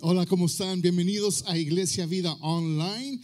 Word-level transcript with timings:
Hola, 0.00 0.26
¿cómo 0.26 0.44
están? 0.44 0.82
Bienvenidos 0.82 1.44
a 1.46 1.56
Iglesia 1.56 2.04
Vida 2.04 2.34
Online. 2.42 3.18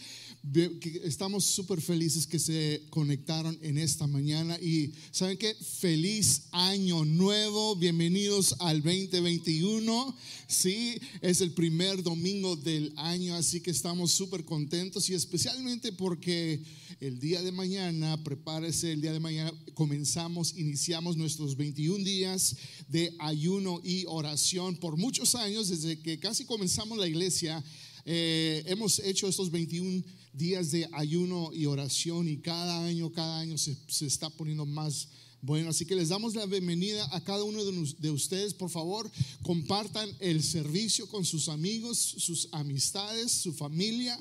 Estamos 1.05 1.45
súper 1.45 1.79
felices 1.79 2.27
que 2.27 2.37
se 2.37 2.83
conectaron 2.89 3.57
en 3.61 3.77
esta 3.77 4.07
mañana 4.07 4.59
y 4.59 4.91
saben 5.09 5.37
qué, 5.37 5.55
feliz 5.55 6.43
año 6.51 7.05
nuevo, 7.05 7.77
bienvenidos 7.77 8.53
al 8.59 8.83
2021. 8.83 10.13
Sí, 10.47 10.99
es 11.21 11.39
el 11.39 11.51
primer 11.51 12.03
domingo 12.03 12.57
del 12.57 12.91
año, 12.97 13.35
así 13.35 13.61
que 13.61 13.71
estamos 13.71 14.11
súper 14.11 14.43
contentos 14.43 15.09
y 15.09 15.13
especialmente 15.13 15.93
porque 15.93 16.61
el 16.99 17.21
día 17.21 17.41
de 17.41 17.53
mañana, 17.53 18.21
prepárese, 18.21 18.91
el 18.91 18.99
día 18.99 19.13
de 19.13 19.21
mañana 19.21 19.53
comenzamos, 19.73 20.55
iniciamos 20.57 21.15
nuestros 21.15 21.55
21 21.55 22.03
días 22.03 22.57
de 22.89 23.15
ayuno 23.19 23.79
y 23.81 24.03
oración. 24.07 24.75
Por 24.75 24.97
muchos 24.97 25.35
años, 25.35 25.69
desde 25.69 25.99
que 25.99 26.19
casi 26.19 26.43
comenzamos 26.43 26.97
la 26.97 27.07
iglesia, 27.07 27.63
eh, 28.05 28.61
hemos 28.67 28.99
hecho 28.99 29.29
estos 29.29 29.49
21 29.49 30.03
días 30.33 30.71
de 30.71 30.87
ayuno 30.93 31.51
y 31.53 31.65
oración 31.65 32.27
y 32.27 32.37
cada 32.37 32.85
año, 32.85 33.11
cada 33.11 33.39
año 33.39 33.57
se, 33.57 33.77
se 33.87 34.05
está 34.05 34.29
poniendo 34.29 34.65
más 34.65 35.07
bueno, 35.45 35.71
así 35.71 35.85
que 35.85 35.97
les 35.97 36.07
damos 36.07 36.35
la 36.35 36.45
bienvenida 36.45 37.05
a 37.11 37.21
cada 37.21 37.43
uno 37.43 37.61
de, 37.65 38.11
ustedes. 38.11 38.53
Por 38.53 38.69
favor, 38.69 39.11
compartan 39.41 40.09
el 40.21 40.41
servicio 40.41 41.05
con 41.09 41.25
sus 41.25 41.49
amigos, 41.49 41.97
sus 41.97 42.47
amistades, 42.53 43.29
su 43.29 43.51
familia. 43.51 44.17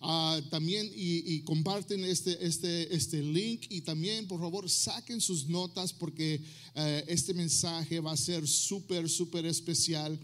Ah, 0.00 0.40
también 0.50 0.90
y, 0.96 1.40
comparten 1.40 2.02
este, 2.04 2.38
este, 2.44 2.92
este 2.96 3.22
link 3.22 3.66
y 3.68 3.82
también 3.82 4.26
por 4.26 4.40
favor 4.40 4.68
saquen 4.68 5.20
sus 5.20 5.46
notas 5.46 5.92
porque 5.92 6.40
eh, 6.74 7.04
este 7.06 7.34
mensaje 7.34 8.00
va 8.00 8.12
a 8.12 8.16
ser 8.16 8.48
súper, 8.48 9.10
súper 9.10 9.44
especial. 9.44 10.18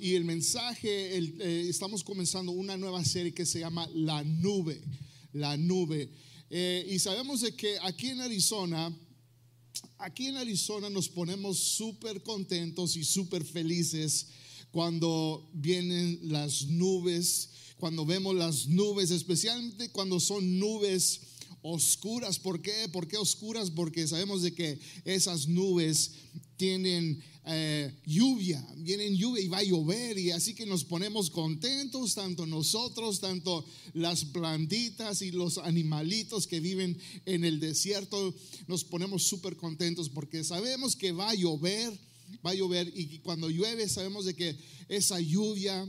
Y 0.00 0.14
el 0.14 0.24
mensaje, 0.24 1.18
eh, 1.18 1.68
estamos 1.68 2.02
comenzando 2.02 2.52
una 2.52 2.76
nueva 2.76 3.04
serie 3.04 3.32
que 3.32 3.46
se 3.46 3.60
llama 3.60 3.88
La 3.94 4.24
Nube, 4.24 4.80
La 5.32 5.56
Nube. 5.56 6.10
Eh, 6.50 6.86
y 6.90 6.98
sabemos 6.98 7.44
que 7.56 7.78
aquí 7.82 8.08
en 8.08 8.20
Arizona, 8.20 8.94
aquí 9.98 10.26
en 10.26 10.36
Arizona 10.36 10.90
nos 10.90 11.08
ponemos 11.08 11.58
súper 11.58 12.22
contentos 12.22 12.96
y 12.96 13.04
súper 13.04 13.44
felices 13.44 14.28
cuando 14.70 15.48
vienen 15.52 16.18
las 16.22 16.66
nubes 16.66 17.50
cuando 17.80 18.04
vemos 18.04 18.36
las 18.36 18.68
nubes, 18.68 19.10
especialmente 19.10 19.88
cuando 19.88 20.20
son 20.20 20.58
nubes 20.58 21.22
oscuras. 21.62 22.38
¿Por 22.38 22.62
qué? 22.62 22.88
¿Por 22.92 23.08
qué 23.08 23.16
oscuras? 23.16 23.70
Porque 23.70 24.06
sabemos 24.06 24.42
de 24.42 24.54
que 24.54 24.78
esas 25.04 25.48
nubes 25.48 26.12
tienen 26.56 27.22
eh, 27.46 27.90
lluvia, 28.04 28.64
vienen 28.76 29.16
lluvia 29.16 29.42
y 29.42 29.48
va 29.48 29.58
a 29.58 29.62
llover 29.62 30.18
y 30.18 30.30
así 30.30 30.54
que 30.54 30.66
nos 30.66 30.84
ponemos 30.84 31.30
contentos, 31.30 32.14
tanto 32.14 32.44
nosotros, 32.44 33.18
tanto 33.18 33.64
las 33.94 34.26
plantitas 34.26 35.22
y 35.22 35.30
los 35.30 35.56
animalitos 35.56 36.46
que 36.46 36.60
viven 36.60 36.98
en 37.24 37.44
el 37.44 37.60
desierto, 37.60 38.34
nos 38.68 38.84
ponemos 38.84 39.22
súper 39.22 39.56
contentos 39.56 40.10
porque 40.10 40.44
sabemos 40.44 40.94
que 40.96 41.12
va 41.12 41.30
a 41.30 41.34
llover, 41.34 41.98
va 42.44 42.50
a 42.50 42.54
llover 42.54 42.92
y 42.94 43.18
cuando 43.20 43.48
llueve 43.48 43.88
sabemos 43.88 44.26
de 44.26 44.34
que 44.34 44.56
esa 44.88 45.18
lluvia 45.18 45.88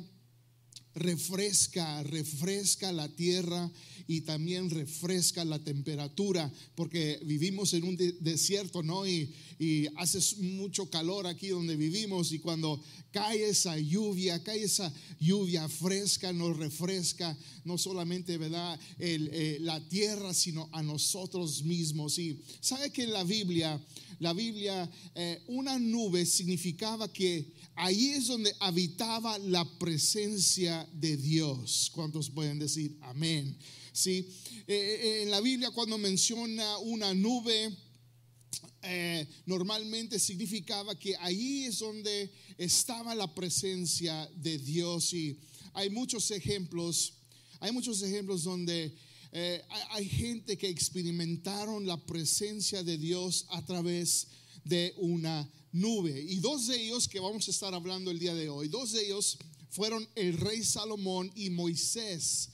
refresca, 0.95 2.03
refresca 2.03 2.91
la 2.91 3.07
tierra 3.07 3.71
y 4.07 4.21
también 4.21 4.69
refresca 4.69 5.45
la 5.45 5.59
temperatura, 5.59 6.51
porque 6.75 7.19
vivimos 7.23 7.73
en 7.73 7.83
un 7.83 7.97
desierto, 8.19 8.83
¿no? 8.83 9.07
Y, 9.07 9.33
y, 9.57 9.87
hace 9.95 10.19
mucho 10.41 10.89
calor 10.89 11.27
aquí 11.27 11.49
donde 11.49 11.75
vivimos 11.75 12.31
y 12.31 12.39
cuando 12.39 12.81
cae 13.11 13.49
esa 13.49 13.77
lluvia, 13.77 14.43
cae 14.43 14.63
esa 14.63 14.91
lluvia 15.19 15.67
fresca, 15.69 16.33
nos 16.33 16.57
refresca 16.57 17.37
no 17.63 17.77
solamente, 17.77 18.37
¿verdad? 18.37 18.79
Eh, 18.99 19.57
la 19.61 19.79
tierra, 19.87 20.33
sino 20.33 20.69
a 20.71 20.81
nosotros 20.81 21.63
mismos. 21.63 22.17
Y 22.17 22.39
sabe 22.59 22.91
que 22.91 23.03
en 23.03 23.13
la 23.13 23.23
Biblia, 23.23 23.79
la 24.19 24.33
Biblia, 24.33 24.89
eh, 25.15 25.41
una 25.47 25.77
nube 25.77 26.25
significaba 26.25 27.11
que 27.11 27.51
ahí 27.75 28.09
es 28.09 28.27
donde 28.27 28.53
habitaba 28.59 29.37
la 29.39 29.65
presencia 29.77 30.87
de 30.93 31.17
Dios. 31.17 31.91
¿Cuántos 31.93 32.29
pueden 32.29 32.59
decir 32.59 32.97
amén? 33.01 33.57
Sí, 33.93 34.27
eh, 34.67 34.99
eh, 35.03 35.23
en 35.23 35.31
la 35.31 35.41
Biblia 35.41 35.71
cuando 35.71 35.97
menciona 35.97 36.77
una 36.79 37.13
nube, 37.13 37.75
eh, 38.83 39.27
normalmente 39.45 40.17
significaba 40.17 40.97
que 40.97 41.15
ahí 41.17 41.65
es 41.65 41.79
donde 41.79 42.31
estaba 42.57 43.13
la 43.15 43.33
presencia 43.33 44.29
de 44.37 44.57
Dios 44.57 45.13
y 45.13 45.37
hay 45.73 45.89
muchos 45.89 46.31
ejemplos, 46.31 47.13
hay 47.59 47.71
muchos 47.71 48.01
ejemplos 48.01 48.43
donde 48.43 48.95
hay 49.91 50.09
gente 50.09 50.57
que 50.57 50.67
experimentaron 50.67 51.87
la 51.87 51.95
presencia 52.05 52.83
de 52.83 52.97
Dios 52.97 53.45
a 53.49 53.65
través 53.65 54.27
de 54.27 54.40
una 54.97 55.49
nube. 55.71 56.19
Y 56.21 56.37
dos 56.37 56.67
de 56.67 56.81
ellos 56.81 57.07
que 57.07 57.19
vamos 57.19 57.47
a 57.47 57.51
estar 57.51 57.73
hablando 57.73 58.11
el 58.11 58.19
día 58.19 58.33
de 58.33 58.49
hoy, 58.49 58.67
dos 58.67 58.91
de 58.91 59.05
ellos 59.05 59.37
fueron 59.69 60.07
el 60.15 60.37
rey 60.37 60.63
Salomón 60.63 61.31
y 61.35 61.49
Moisés. 61.49 62.49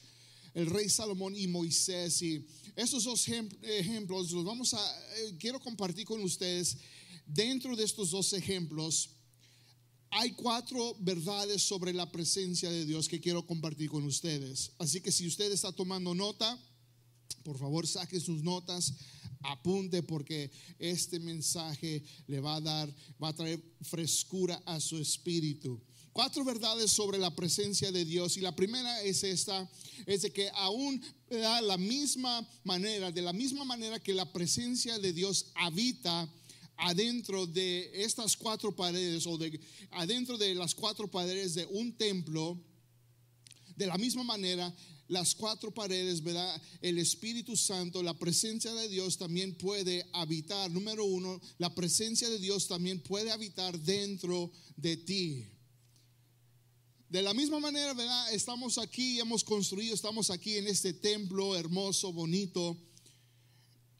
El 0.53 0.67
rey 0.67 0.89
Salomón 0.89 1.35
y 1.35 1.47
Moisés. 1.47 2.21
Y 2.21 2.45
estos 2.75 3.03
dos 3.03 3.27
ejemplos 3.27 4.31
los 4.31 4.45
vamos 4.45 4.73
a, 4.73 4.79
eh, 5.17 5.35
quiero 5.39 5.59
compartir 5.59 6.05
con 6.05 6.21
ustedes. 6.21 6.77
Dentro 7.25 7.75
de 7.75 7.83
estos 7.83 8.11
dos 8.11 8.33
ejemplos, 8.33 9.09
hay 10.09 10.31
cuatro 10.31 10.95
verdades 10.99 11.61
sobre 11.61 11.93
la 11.93 12.09
presencia 12.11 12.69
de 12.69 12.85
Dios 12.85 13.07
que 13.07 13.19
quiero 13.19 13.45
compartir 13.45 13.89
con 13.89 14.03
ustedes. 14.05 14.71
Así 14.77 15.01
que 15.01 15.11
si 15.11 15.27
usted 15.27 15.51
está 15.51 15.71
tomando 15.71 16.15
nota, 16.15 16.57
por 17.43 17.57
favor 17.57 17.85
saque 17.85 18.19
sus 18.19 18.41
notas 18.43 18.93
apunte 19.41 20.03
porque 20.03 20.51
este 20.79 21.19
mensaje 21.19 22.03
le 22.27 22.39
va 22.39 22.55
a 22.55 22.61
dar, 22.61 22.95
va 23.21 23.29
a 23.29 23.35
traer 23.35 23.61
frescura 23.81 24.61
a 24.65 24.79
su 24.79 24.97
espíritu. 24.97 25.81
Cuatro 26.13 26.43
verdades 26.43 26.91
sobre 26.91 27.19
la 27.19 27.35
presencia 27.35 27.91
de 27.91 28.03
Dios 28.03 28.37
y 28.37 28.41
la 28.41 28.55
primera 28.55 29.03
es 29.03 29.23
esta, 29.23 29.69
es 30.07 30.23
de 30.23 30.31
que 30.31 30.49
aún 30.55 30.99
de 31.29 31.41
la 31.61 31.77
misma 31.77 32.47
manera, 32.63 33.11
de 33.11 33.21
la 33.21 33.33
misma 33.33 33.63
manera 33.63 33.99
que 33.99 34.15
la 34.15 34.33
presencia 34.33 34.97
de 34.97 35.13
Dios 35.13 35.51
habita 35.53 36.27
adentro 36.77 37.45
de 37.45 37.91
estas 38.03 38.35
cuatro 38.35 38.75
paredes 38.75 39.27
o 39.27 39.37
de 39.37 39.59
adentro 39.91 40.37
de 40.37 40.55
las 40.55 40.73
cuatro 40.73 41.07
paredes 41.07 41.53
de 41.53 41.65
un 41.67 41.93
templo, 41.93 42.59
de 43.77 43.87
la 43.87 43.97
misma 43.97 44.23
manera 44.23 44.73
las 45.07 45.35
cuatro 45.35 45.73
paredes, 45.73 46.21
¿verdad? 46.21 46.61
El 46.81 46.97
Espíritu 46.97 47.55
Santo, 47.55 48.03
la 48.03 48.13
presencia 48.13 48.73
de 48.73 48.89
Dios 48.89 49.17
también 49.17 49.55
puede 49.55 50.05
habitar. 50.11 50.69
Número 50.69 51.05
uno, 51.05 51.39
la 51.59 51.73
presencia 51.73 52.29
de 52.29 52.39
Dios 52.39 52.67
también 52.67 52.99
puede 52.99 53.31
habitar 53.31 53.79
dentro 53.79 54.51
de 54.75 54.97
ti. 54.97 55.45
De 57.07 57.21
la 57.21 57.33
misma 57.33 57.59
manera, 57.59 57.93
¿verdad? 57.93 58.33
Estamos 58.33 58.77
aquí, 58.77 59.19
hemos 59.19 59.43
construido, 59.43 59.95
estamos 59.95 60.29
aquí 60.29 60.57
en 60.57 60.67
este 60.67 60.91
templo 60.91 61.55
hermoso, 61.55 62.11
bonito. 62.11 62.75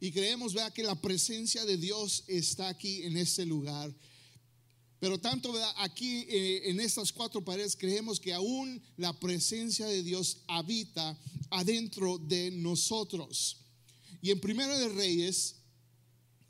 Y 0.01 0.11
creemos, 0.11 0.53
¿verdad? 0.53 0.73
Que 0.73 0.83
la 0.83 0.99
presencia 0.99 1.63
de 1.63 1.77
Dios 1.77 2.25
está 2.27 2.67
aquí 2.67 3.03
en 3.03 3.15
este 3.15 3.45
lugar. 3.45 3.95
Pero 4.99 5.19
tanto 5.19 5.53
aquí 5.77 6.25
eh, 6.27 6.69
en 6.69 6.79
estas 6.79 7.11
cuatro 7.13 7.43
paredes 7.43 7.75
creemos 7.75 8.19
que 8.19 8.33
aún 8.33 8.81
la 8.97 9.17
presencia 9.19 9.85
de 9.85 10.01
Dios 10.01 10.39
habita 10.47 11.17
adentro 11.51 12.17
de 12.17 12.51
nosotros. 12.51 13.57
Y 14.21 14.31
en 14.31 14.39
Primero 14.39 14.77
de 14.77 14.89
Reyes, 14.89 15.55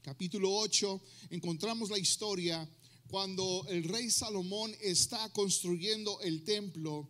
capítulo 0.02 0.56
8, 0.56 1.02
encontramos 1.32 1.90
la 1.90 1.98
historia 1.98 2.68
cuando 3.10 3.66
el 3.70 3.84
rey 3.84 4.10
Salomón 4.10 4.74
está 4.82 5.30
construyendo 5.34 6.20
el 6.22 6.44
templo 6.44 7.10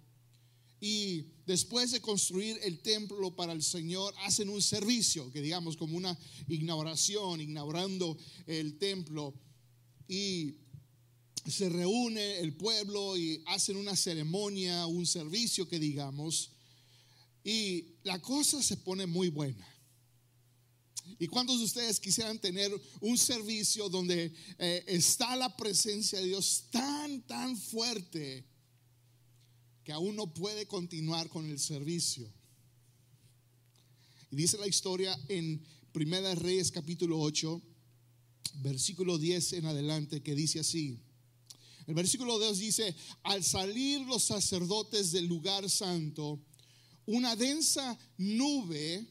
y 0.80 1.26
después 1.46 1.92
de 1.92 2.02
construir 2.02 2.60
el 2.64 2.80
templo 2.80 3.36
para 3.36 3.54
el 3.54 3.64
Señor, 3.64 4.14
hacen 4.20 4.50
un 4.50 4.62
servicio, 4.62 5.32
que 5.32 5.42
digamos 5.42 5.76
como 5.76 5.98
una 5.98 6.18
inauguración, 6.48 7.42
inaugurando 7.42 8.16
el 8.46 8.78
templo. 8.78 9.34
Y 10.08 10.56
se 11.52 11.70
reúne 11.70 12.40
el 12.40 12.54
pueblo 12.54 13.18
y 13.18 13.42
hacen 13.46 13.78
una 13.78 13.96
ceremonia, 13.96 14.86
un 14.86 15.06
servicio 15.06 15.68
que 15.68 15.80
digamos, 15.80 16.52
y 17.44 17.96
la 18.04 18.22
cosa 18.22 18.62
se 18.62 18.76
pone 18.78 19.06
muy 19.06 19.30
buena. 19.30 19.66
¿Y 21.20 21.28
cuántos 21.28 21.60
de 21.60 21.66
ustedes 21.66 22.00
quisieran 22.00 22.40
tener 22.40 22.72
un 23.00 23.18
servicio 23.18 23.88
donde 23.88 24.34
eh, 24.60 24.84
está 24.88 25.36
la 25.36 25.56
presencia 25.56 26.20
de 26.20 26.26
Dios 26.26 26.66
tan, 26.70 27.22
tan 27.22 27.56
fuerte 27.56 28.46
que 29.84 29.94
aún 29.94 30.16
no 30.18 30.34
puede 30.34 30.68
continuar 30.68 31.30
con 31.30 31.50
el 31.50 31.60
servicio? 31.60 32.30
Y 34.30 34.36
dice 34.36 34.58
la 34.58 34.68
historia 34.68 35.18
en 35.30 35.64
Primera 35.94 36.36
Reyes 36.36 36.72
capítulo 36.72 37.20
8, 37.20 37.62
versículo 38.56 39.18
10 39.18 39.54
en 39.54 39.66
adelante, 39.68 40.22
que 40.22 40.36
dice 40.36 40.60
así. 40.60 41.00
El 41.88 41.94
versículo 41.94 42.38
2 42.38 42.58
dice, 42.60 42.94
al 43.24 43.46
salir 43.46 44.02
los 44.02 44.24
sacerdotes 44.24 45.14
del 45.14 45.26
lugar 45.26 45.70
santo, 45.70 46.38
una 47.06 47.34
densa 47.38 47.98
nube 48.18 49.08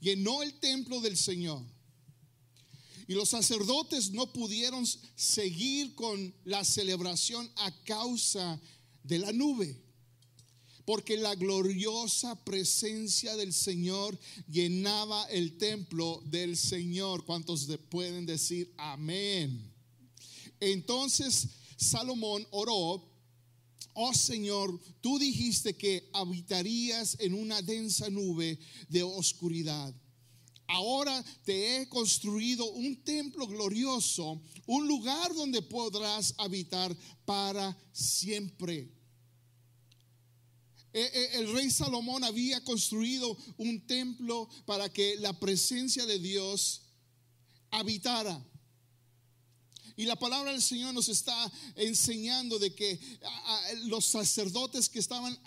llenó 0.00 0.42
el 0.42 0.52
templo 0.54 1.00
del 1.00 1.16
Señor. 1.16 1.62
Y 3.06 3.14
los 3.14 3.28
sacerdotes 3.28 4.10
no 4.10 4.32
pudieron 4.32 4.84
seguir 5.14 5.94
con 5.94 6.34
la 6.44 6.64
celebración 6.64 7.48
a 7.56 7.70
causa 7.84 8.60
de 9.04 9.18
la 9.20 9.30
nube, 9.30 9.80
porque 10.84 11.16
la 11.16 11.36
gloriosa 11.36 12.34
presencia 12.44 13.36
del 13.36 13.52
Señor 13.52 14.18
llenaba 14.48 15.24
el 15.26 15.56
templo 15.56 16.20
del 16.26 16.56
Señor. 16.56 17.24
¿Cuántos 17.24 17.68
pueden 17.90 18.26
decir 18.26 18.74
amén? 18.76 19.73
Entonces 20.60 21.48
Salomón 21.76 22.46
oró, 22.50 23.10
oh 23.94 24.14
Señor, 24.14 24.80
tú 25.00 25.18
dijiste 25.18 25.76
que 25.76 26.08
habitarías 26.12 27.16
en 27.20 27.34
una 27.34 27.62
densa 27.62 28.10
nube 28.10 28.58
de 28.88 29.02
oscuridad. 29.02 29.94
Ahora 30.66 31.22
te 31.44 31.76
he 31.76 31.88
construido 31.88 32.70
un 32.72 33.02
templo 33.04 33.46
glorioso, 33.46 34.40
un 34.66 34.88
lugar 34.88 35.34
donde 35.34 35.60
podrás 35.62 36.34
habitar 36.38 36.96
para 37.26 37.76
siempre. 37.92 38.90
E, 40.92 41.00
e, 41.02 41.38
el 41.38 41.52
rey 41.52 41.70
Salomón 41.70 42.24
había 42.24 42.62
construido 42.64 43.36
un 43.58 43.86
templo 43.86 44.48
para 44.64 44.88
que 44.88 45.16
la 45.16 45.38
presencia 45.38 46.06
de 46.06 46.18
Dios 46.18 46.82
habitara. 47.70 48.42
Y 49.96 50.06
la 50.06 50.16
palabra 50.16 50.52
del 50.52 50.62
Señor 50.62 50.92
nos 50.92 51.08
está 51.08 51.52
enseñando 51.76 52.58
de 52.58 52.74
que 52.74 52.98
los 53.84 54.04
sacerdotes 54.04 54.88
que 54.88 54.98
estaban 54.98 55.38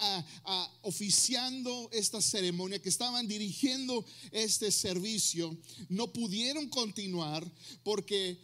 oficiando 0.83 1.89
esta 1.91 2.21
ceremonia, 2.21 2.81
que 2.81 2.89
estaban 2.89 3.27
dirigiendo 3.27 4.05
este 4.31 4.71
servicio, 4.71 5.55
no 5.89 6.13
pudieron 6.13 6.69
continuar 6.69 7.49
porque 7.83 8.39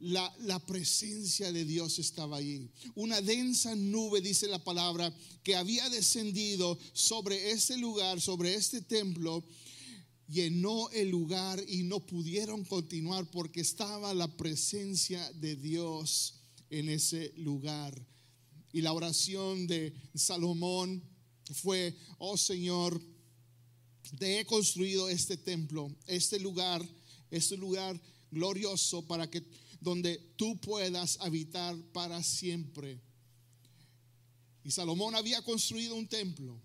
la, 0.00 0.34
la, 0.40 0.58
presencia 0.58 1.52
de 1.52 1.64
Dios 1.64 1.98
estaba 1.98 2.36
allí. 2.38 2.68
Una 2.94 3.20
densa 3.20 3.74
nube, 3.74 4.20
dice 4.20 4.48
la 4.48 4.62
palabra, 4.62 5.14
que 5.42 5.56
había 5.56 5.88
descendido 5.88 6.78
sobre 6.92 7.52
este 7.52 7.78
lugar, 7.78 8.20
sobre 8.20 8.54
este 8.54 8.82
templo, 8.82 9.42
llenó 10.28 10.88
el 10.90 11.10
lugar 11.10 11.62
y 11.66 11.82
no 11.82 12.00
pudieron 12.00 12.64
continuar 12.64 13.30
porque 13.30 13.60
estaba 13.60 14.14
la 14.14 14.36
presencia 14.36 15.30
de 15.32 15.56
Dios 15.56 16.40
en 16.70 16.88
ese 16.88 17.32
lugar. 17.36 18.06
Y 18.72 18.80
la 18.80 18.92
oración 18.92 19.66
de 19.66 19.92
Salomón 20.14 21.02
fue, 21.52 21.96
oh 22.18 22.36
Señor, 22.36 23.00
te 24.18 24.40
he 24.40 24.44
construido 24.46 25.08
este 25.08 25.36
templo, 25.36 25.94
este 26.06 26.38
lugar, 26.38 26.86
este 27.30 27.56
lugar 27.56 28.00
glorioso 28.30 29.06
para 29.06 29.30
que 29.30 29.44
donde 29.80 30.16
tú 30.36 30.58
puedas 30.60 31.18
habitar 31.20 31.76
para 31.92 32.22
siempre. 32.22 33.00
Y 34.64 34.70
Salomón 34.70 35.14
había 35.14 35.42
construido 35.42 35.94
un 35.94 36.08
templo 36.08 36.60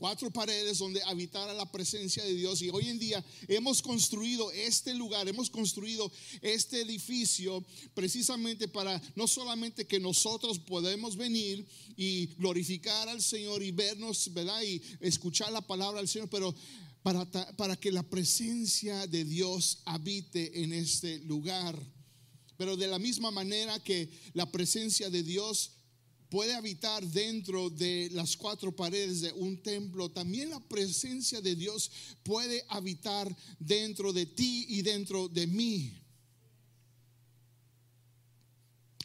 cuatro 0.00 0.30
paredes 0.30 0.78
donde 0.78 1.02
habitara 1.02 1.52
la 1.52 1.70
presencia 1.70 2.24
de 2.24 2.32
Dios. 2.32 2.62
Y 2.62 2.70
hoy 2.70 2.88
en 2.88 2.98
día 2.98 3.22
hemos 3.46 3.82
construido 3.82 4.50
este 4.50 4.94
lugar, 4.94 5.28
hemos 5.28 5.50
construido 5.50 6.10
este 6.40 6.80
edificio 6.80 7.62
precisamente 7.92 8.66
para 8.66 9.00
no 9.14 9.28
solamente 9.28 9.86
que 9.86 10.00
nosotros 10.00 10.58
podemos 10.58 11.16
venir 11.16 11.66
y 11.96 12.28
glorificar 12.38 13.10
al 13.10 13.20
Señor 13.20 13.62
y 13.62 13.72
vernos, 13.72 14.32
¿verdad? 14.32 14.62
Y 14.62 14.80
escuchar 15.00 15.52
la 15.52 15.60
palabra 15.60 16.00
del 16.00 16.08
Señor, 16.08 16.30
pero 16.30 16.54
para, 17.02 17.30
para 17.56 17.76
que 17.76 17.92
la 17.92 18.02
presencia 18.02 19.06
de 19.06 19.24
Dios 19.26 19.82
habite 19.84 20.62
en 20.62 20.72
este 20.72 21.18
lugar. 21.20 21.78
Pero 22.56 22.74
de 22.78 22.86
la 22.86 22.98
misma 22.98 23.30
manera 23.30 23.78
que 23.84 24.08
la 24.32 24.50
presencia 24.50 25.10
de 25.10 25.22
Dios 25.22 25.72
puede 26.30 26.54
habitar 26.54 27.04
dentro 27.06 27.68
de 27.68 28.08
las 28.12 28.36
cuatro 28.36 28.74
paredes 28.74 29.20
de 29.20 29.32
un 29.32 29.60
templo, 29.62 30.10
también 30.10 30.50
la 30.50 30.60
presencia 30.60 31.40
de 31.40 31.56
Dios 31.56 31.90
puede 32.22 32.64
habitar 32.68 33.36
dentro 33.58 34.12
de 34.12 34.26
ti 34.26 34.64
y 34.68 34.82
dentro 34.82 35.28
de 35.28 35.46
mí. 35.48 36.00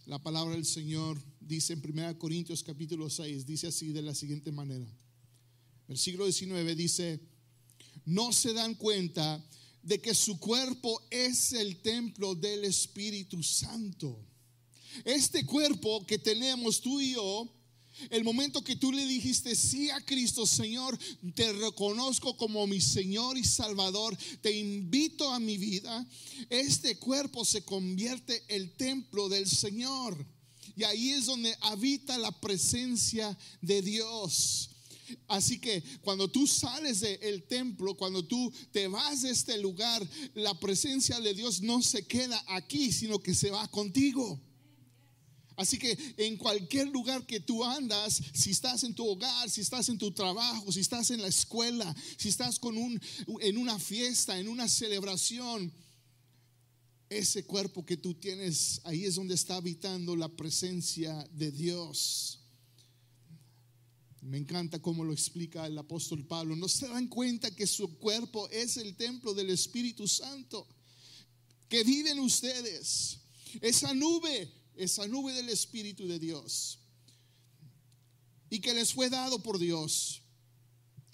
La 0.05 0.21
palabra 0.21 0.53
del 0.53 0.65
Señor 0.65 1.19
dice 1.39 1.73
en 1.73 1.81
1 1.83 2.19
Corintios 2.19 2.61
capítulo 2.61 3.09
6, 3.09 3.45
dice 3.45 3.67
así 3.67 3.91
de 3.91 4.03
la 4.03 4.13
siguiente 4.13 4.51
manera. 4.51 4.85
Versículo 5.87 6.25
19 6.25 6.75
dice, 6.75 7.19
no 8.05 8.31
se 8.31 8.53
dan 8.53 8.75
cuenta 8.75 9.43
de 9.81 9.99
que 9.99 10.13
su 10.13 10.39
cuerpo 10.39 11.01
es 11.09 11.53
el 11.53 11.81
templo 11.81 12.35
del 12.35 12.65
Espíritu 12.65 13.41
Santo 13.41 14.19
este 15.03 15.45
cuerpo 15.45 16.05
que 16.05 16.17
tenemos 16.17 16.81
tú 16.81 17.01
y 17.01 17.13
yo, 17.13 17.49
el 18.09 18.23
momento 18.23 18.63
que 18.63 18.75
tú 18.75 18.91
le 18.91 19.05
dijiste 19.05 19.55
sí 19.55 19.89
a 19.89 20.01
Cristo, 20.01 20.45
Señor, 20.45 20.97
te 21.33 21.53
reconozco 21.53 22.35
como 22.35 22.67
mi 22.67 22.81
Señor 22.81 23.37
y 23.37 23.43
Salvador, 23.43 24.17
te 24.41 24.51
invito 24.51 25.31
a 25.31 25.39
mi 25.39 25.57
vida, 25.57 26.05
este 26.49 26.97
cuerpo 26.97 27.45
se 27.45 27.63
convierte 27.63 28.43
el 28.49 28.75
templo 28.75 29.29
del 29.29 29.47
Señor. 29.47 30.25
Y 30.75 30.83
ahí 30.83 31.11
es 31.11 31.25
donde 31.25 31.55
habita 31.61 32.17
la 32.17 32.31
presencia 32.31 33.37
de 33.61 33.81
Dios. 33.81 34.69
Así 35.27 35.59
que 35.59 35.81
cuando 36.01 36.27
tú 36.27 36.47
sales 36.47 36.99
del 36.99 37.43
templo, 37.43 37.95
cuando 37.95 38.25
tú 38.25 38.51
te 38.71 38.87
vas 38.87 39.21
de 39.21 39.29
este 39.29 39.57
lugar, 39.57 40.05
la 40.33 40.59
presencia 40.59 41.19
de 41.21 41.33
Dios 41.33 41.61
no 41.61 41.81
se 41.81 42.05
queda 42.05 42.43
aquí, 42.47 42.91
sino 42.91 43.19
que 43.19 43.33
se 43.33 43.51
va 43.51 43.69
contigo. 43.69 44.41
Así 45.55 45.77
que 45.77 45.97
en 46.17 46.35
cualquier 46.37 46.89
lugar 46.89 47.25
que 47.25 47.39
tú 47.39 47.63
andas, 47.63 48.21
si 48.33 48.51
estás 48.51 48.83
en 48.83 48.93
tu 48.93 49.07
hogar, 49.07 49.49
si 49.49 49.61
estás 49.61 49.87
en 49.89 49.97
tu 49.97 50.11
trabajo, 50.11 50.71
si 50.71 50.81
estás 50.81 51.11
en 51.11 51.21
la 51.21 51.29
escuela, 51.29 51.95
si 52.17 52.29
estás 52.29 52.59
con 52.59 52.77
un, 52.77 52.99
en 53.39 53.57
una 53.57 53.79
fiesta, 53.79 54.37
en 54.37 54.49
una 54.49 54.67
celebración, 54.67 55.71
ese 57.09 57.45
cuerpo 57.45 57.85
que 57.85 57.97
tú 57.97 58.15
tienes, 58.15 58.81
ahí 58.83 59.05
es 59.05 59.15
donde 59.15 59.35
está 59.35 59.55
habitando 59.55 60.15
la 60.15 60.27
presencia 60.27 61.25
de 61.31 61.51
Dios. 61.51 62.39
Me 64.21 64.37
encanta 64.37 64.81
cómo 64.81 65.03
lo 65.03 65.13
explica 65.13 65.67
el 65.67 65.77
apóstol 65.77 66.25
Pablo. 66.25 66.55
No 66.55 66.67
se 66.67 66.87
dan 66.87 67.07
cuenta 67.07 67.55
que 67.55 67.67
su 67.67 67.97
cuerpo 67.97 68.49
es 68.49 68.75
el 68.77 68.95
templo 68.95 69.33
del 69.35 69.51
Espíritu 69.51 70.07
Santo, 70.07 70.67
que 71.69 71.83
viven 71.83 72.19
ustedes. 72.19 73.19
Esa 73.61 73.93
nube 73.93 74.51
esa 74.77 75.07
nube 75.07 75.33
del 75.33 75.49
Espíritu 75.49 76.07
de 76.07 76.19
Dios 76.19 76.79
y 78.49 78.59
que 78.59 78.73
les 78.73 78.93
fue 78.93 79.09
dado 79.09 79.39
por 79.39 79.59
Dios. 79.59 80.21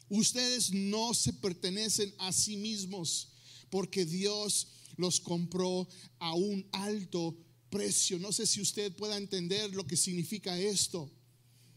Ustedes 0.09 0.71
no 0.71 1.13
se 1.13 1.33
pertenecen 1.33 2.13
a 2.19 2.31
sí 2.31 2.57
mismos 2.57 3.29
porque 3.69 4.05
Dios 4.05 4.67
los 4.97 5.19
compró 5.19 5.87
a 6.19 6.33
un 6.33 6.67
alto 6.73 7.35
precio. 7.69 8.19
No 8.19 8.31
sé 8.31 8.45
si 8.45 8.61
usted 8.61 8.93
pueda 8.95 9.17
entender 9.17 9.73
lo 9.73 9.87
que 9.87 9.97
significa 9.97 10.59
esto. 10.59 11.09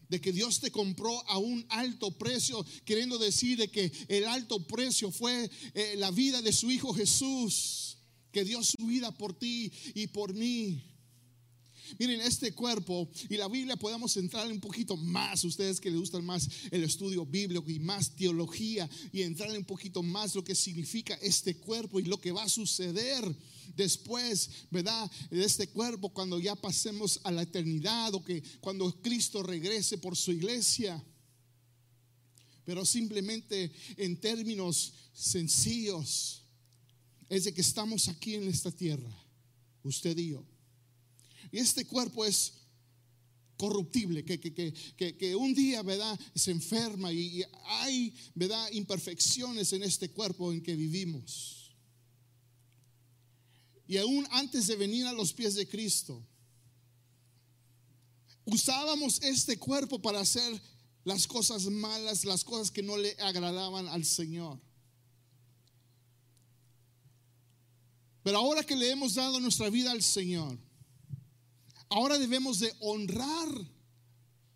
De 0.09 0.21
que 0.21 0.31
Dios 0.31 0.59
te 0.59 0.69
compró 0.69 1.27
a 1.27 1.39
un 1.39 1.65
alto 1.69 2.11
precio, 2.11 2.63
queriendo 2.85 3.17
decir 3.17 3.57
de 3.57 3.69
que 3.69 3.91
el 4.07 4.25
alto 4.25 4.67
precio 4.67 5.09
fue 5.09 5.49
eh, 5.73 5.95
la 5.97 6.11
vida 6.11 6.43
de 6.43 6.53
su 6.53 6.69
Hijo 6.69 6.93
Jesús, 6.93 7.97
que 8.31 8.43
dio 8.43 8.63
su 8.63 8.85
vida 8.85 9.17
por 9.17 9.33
ti 9.33 9.71
y 9.95 10.05
por 10.07 10.35
mí. 10.35 10.94
Miren, 11.99 12.21
este 12.21 12.53
cuerpo 12.53 13.09
y 13.29 13.37
la 13.37 13.47
Biblia 13.47 13.75
podemos 13.75 14.15
entrar 14.17 14.47
un 14.51 14.59
poquito 14.59 14.97
más, 14.97 15.43
ustedes 15.43 15.79
que 15.79 15.89
les 15.89 15.99
gustan 15.99 16.25
más 16.25 16.47
el 16.71 16.83
estudio 16.83 17.25
bíblico 17.25 17.69
y 17.69 17.79
más 17.79 18.15
teología 18.15 18.89
y 19.11 19.21
entrar 19.21 19.55
un 19.55 19.65
poquito 19.65 20.01
más 20.01 20.35
lo 20.35 20.43
que 20.43 20.55
significa 20.55 21.15
este 21.21 21.57
cuerpo 21.57 21.99
y 21.99 22.03
lo 22.03 22.19
que 22.19 22.31
va 22.31 22.43
a 22.43 22.49
suceder 22.49 23.23
después, 23.75 24.49
¿verdad? 24.71 25.09
De 25.29 25.43
este 25.43 25.67
cuerpo 25.67 26.09
cuando 26.09 26.39
ya 26.39 26.55
pasemos 26.55 27.19
a 27.23 27.31
la 27.31 27.43
eternidad 27.43 28.13
o 28.13 28.23
que 28.23 28.41
cuando 28.61 28.91
Cristo 29.01 29.43
regrese 29.43 29.97
por 29.97 30.15
su 30.15 30.31
iglesia. 30.31 31.03
Pero 32.65 32.83
simplemente 32.83 33.71
en 33.97 34.19
términos 34.19 34.93
sencillos 35.13 36.41
es 37.29 37.43
de 37.43 37.53
que 37.53 37.61
estamos 37.61 38.07
aquí 38.07 38.35
en 38.35 38.47
esta 38.47 38.71
tierra, 38.71 39.11
usted 39.83 40.17
y 40.17 40.29
yo 40.29 40.54
y 41.55 41.59
este 41.59 41.85
cuerpo 41.85 42.25
es 42.25 42.51
corruptible, 43.55 44.25
que, 44.25 44.41
que, 44.41 45.35
un 45.37 45.53
día, 45.53 45.81
¿verdad? 45.83 46.19
Se 46.35 46.51
enferma 46.51 47.13
y, 47.13 47.45
hay, 47.63 48.13
¿verdad? 48.33 48.69
Imperfecciones 48.73 49.71
en 49.71 49.83
este 49.83 50.11
cuerpo 50.11 50.51
en 50.51 50.61
que 50.61 50.75
vivimos. 50.75 51.71
Y 53.87 53.95
aún 53.95 54.27
antes 54.31 54.67
de 54.67 54.75
venir 54.75 55.05
a 55.05 55.13
los 55.13 55.31
pies 55.31 55.55
de 55.55 55.65
Cristo, 55.65 56.21
usábamos 58.43 59.21
este 59.21 59.57
cuerpo 59.57 60.01
para 60.01 60.19
hacer 60.19 60.61
las 61.05 61.25
cosas 61.25 61.67
malas, 61.67 62.25
las 62.25 62.43
cosas 62.43 62.69
que 62.69 62.83
no 62.83 62.97
le 62.97 63.15
agradaban 63.21 63.87
al 63.87 64.03
Señor. 64.03 64.59
Pero 68.23 68.39
ahora 68.39 68.61
que 68.61 68.75
le 68.75 68.91
hemos 68.91 69.13
dado 69.13 69.39
nuestra 69.39 69.69
vida 69.69 69.91
al 69.91 70.03
Señor, 70.03 70.64
ahora 71.89 72.17
debemos 72.17 72.59
de 72.59 72.73
honrar 72.79 73.49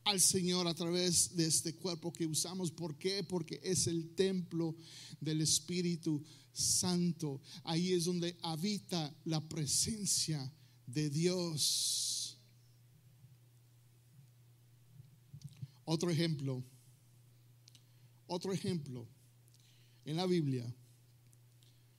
al 0.05 0.19
Señor 0.19 0.67
a 0.67 0.73
través 0.73 1.35
de 1.35 1.45
este 1.45 1.75
cuerpo 1.75 2.11
que 2.11 2.25
usamos. 2.25 2.71
¿Por 2.71 2.97
qué? 2.97 3.23
Porque 3.23 3.59
es 3.63 3.87
el 3.87 4.15
templo 4.15 4.75
del 5.19 5.41
Espíritu 5.41 6.23
Santo. 6.51 7.41
Ahí 7.63 7.93
es 7.93 8.05
donde 8.05 8.37
habita 8.41 9.13
la 9.25 9.47
presencia 9.47 10.51
de 10.87 11.09
Dios. 11.09 12.37
Otro 15.85 16.09
ejemplo, 16.09 16.63
otro 18.27 18.53
ejemplo 18.53 19.07
en 20.05 20.17
la 20.17 20.25
Biblia 20.25 20.71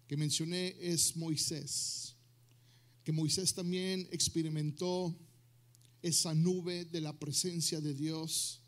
que 0.07 0.17
mencioné 0.17 0.77
es 0.81 1.17
Moisés, 1.17 2.17
que 3.05 3.13
Moisés 3.13 3.55
también 3.55 4.09
experimentó 4.11 5.17
esa 6.03 6.35
nube 6.35 6.85
de 6.87 7.01
la 7.01 7.19
presencia 7.19 7.81
de 7.81 7.95
Dios. 7.95 8.61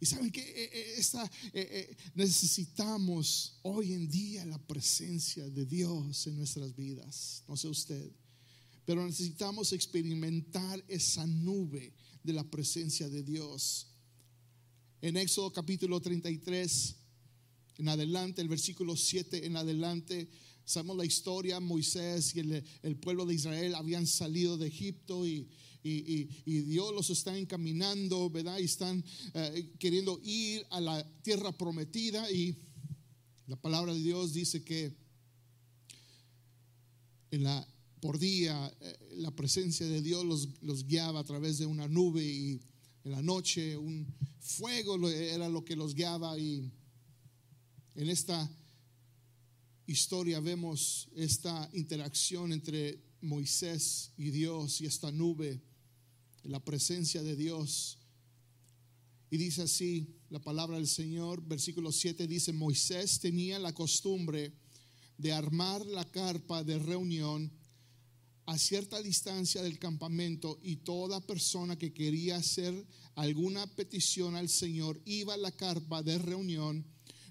Y 0.00 0.06
saben 0.06 0.30
que 0.30 0.40
eh, 0.40 0.70
eh, 0.72 0.94
esta, 0.96 1.30
eh, 1.52 1.96
necesitamos 2.14 3.58
hoy 3.62 3.92
en 3.92 4.08
día 4.08 4.46
la 4.46 4.58
presencia 4.58 5.48
de 5.48 5.66
Dios 5.66 6.26
en 6.26 6.36
nuestras 6.36 6.74
vidas. 6.74 7.44
No 7.46 7.56
sé 7.56 7.68
usted, 7.68 8.10
pero 8.86 9.04
necesitamos 9.06 9.72
experimentar 9.72 10.82
esa 10.88 11.26
nube 11.26 11.92
de 12.22 12.32
la 12.32 12.44
presencia 12.44 13.08
de 13.08 13.22
Dios. 13.22 13.88
En 15.02 15.16
Éxodo 15.16 15.52
capítulo 15.52 16.00
33, 16.00 16.96
en 17.78 17.88
adelante, 17.88 18.42
el 18.42 18.48
versículo 18.48 18.96
7 18.96 19.46
en 19.46 19.56
adelante, 19.56 20.28
sabemos 20.70 20.96
la 20.96 21.04
historia, 21.04 21.58
Moisés 21.58 22.34
y 22.36 22.40
el, 22.40 22.96
pueblo 22.96 23.26
de 23.26 23.34
Israel 23.34 23.74
habían 23.74 24.06
salido 24.06 24.56
de 24.56 24.68
Egipto 24.68 25.26
y, 25.26 25.48
Dios 25.82 26.94
los 26.94 27.08
está 27.08 27.36
encaminando, 27.36 28.28
¿verdad? 28.28 28.58
Y 28.58 28.64
están 28.64 29.02
eh, 29.32 29.72
queriendo 29.78 30.20
ir 30.22 30.64
a 30.70 30.78
la 30.78 31.02
tierra 31.22 31.52
prometida 31.52 32.30
y 32.30 32.54
la 33.46 33.56
palabra 33.56 33.94
de 33.94 34.00
Dios 34.00 34.34
dice 34.34 34.62
que 34.62 34.94
en 37.30 37.44
la, 37.44 37.66
por 38.00 38.18
día 38.18 38.70
eh, 38.80 38.98
la 39.16 39.30
presencia 39.30 39.86
de 39.86 40.02
Dios 40.02 40.24
los, 40.24 40.48
los 40.60 40.86
guiaba 40.86 41.20
a 41.20 41.24
través 41.24 41.56
de 41.56 41.64
una 41.64 41.88
nube 41.88 42.22
y 42.22 42.60
en 43.04 43.12
la 43.12 43.22
noche 43.22 43.76
un 43.78 44.06
fuego 44.38 45.08
era 45.08 45.48
lo 45.48 45.64
que 45.64 45.76
los 45.76 45.94
guiaba 45.94 46.38
y 46.38 46.70
en 47.94 48.10
esta 48.10 48.50
historia 49.90 50.38
vemos 50.38 51.08
esta 51.16 51.68
interacción 51.72 52.52
entre 52.52 53.02
Moisés 53.22 54.12
y 54.16 54.30
Dios 54.30 54.80
y 54.80 54.86
esta 54.86 55.10
nube, 55.10 55.60
la 56.44 56.64
presencia 56.64 57.22
de 57.22 57.34
Dios. 57.34 57.98
Y 59.30 59.36
dice 59.36 59.62
así 59.62 60.14
la 60.30 60.38
palabra 60.38 60.76
del 60.76 60.86
Señor, 60.86 61.42
versículo 61.44 61.90
7 61.90 62.28
dice, 62.28 62.52
Moisés 62.52 63.18
tenía 63.18 63.58
la 63.58 63.72
costumbre 63.72 64.52
de 65.18 65.32
armar 65.32 65.84
la 65.84 66.04
carpa 66.04 66.62
de 66.62 66.78
reunión 66.78 67.50
a 68.46 68.58
cierta 68.58 69.02
distancia 69.02 69.62
del 69.62 69.78
campamento 69.78 70.58
y 70.62 70.76
toda 70.76 71.20
persona 71.20 71.76
que 71.76 71.92
quería 71.92 72.36
hacer 72.36 72.86
alguna 73.16 73.66
petición 73.74 74.36
al 74.36 74.48
Señor 74.48 75.00
iba 75.04 75.34
a 75.34 75.36
la 75.36 75.50
carpa 75.50 76.02
de 76.02 76.18
reunión 76.18 76.86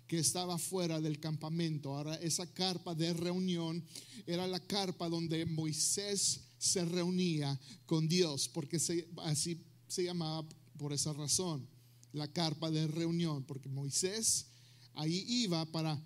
que 0.10 0.18
estaba 0.18 0.58
fuera 0.58 1.00
del 1.00 1.20
campamento. 1.20 1.96
Ahora 1.96 2.16
esa 2.16 2.52
carpa 2.52 2.96
de 2.96 3.14
reunión 3.14 3.86
era 4.26 4.48
la 4.48 4.60
carpa 4.60 5.08
donde 5.08 5.46
Moisés 5.46 6.42
se 6.58 6.84
reunía 6.84 7.58
con 7.86 8.08
Dios, 8.08 8.50
porque 8.50 8.82
así 9.18 9.64
se 9.88 10.04
llamaba 10.04 10.50
por 10.80 10.94
esa 10.94 11.14
razón, 11.14 11.70
la 12.12 12.28
carpa 12.28 12.72
de 12.72 12.88
reunión, 12.88 13.44
porque 13.44 13.70
Moisés 13.70 14.48
ahí 14.96 15.24
iba 15.28 15.64
para 15.68 16.02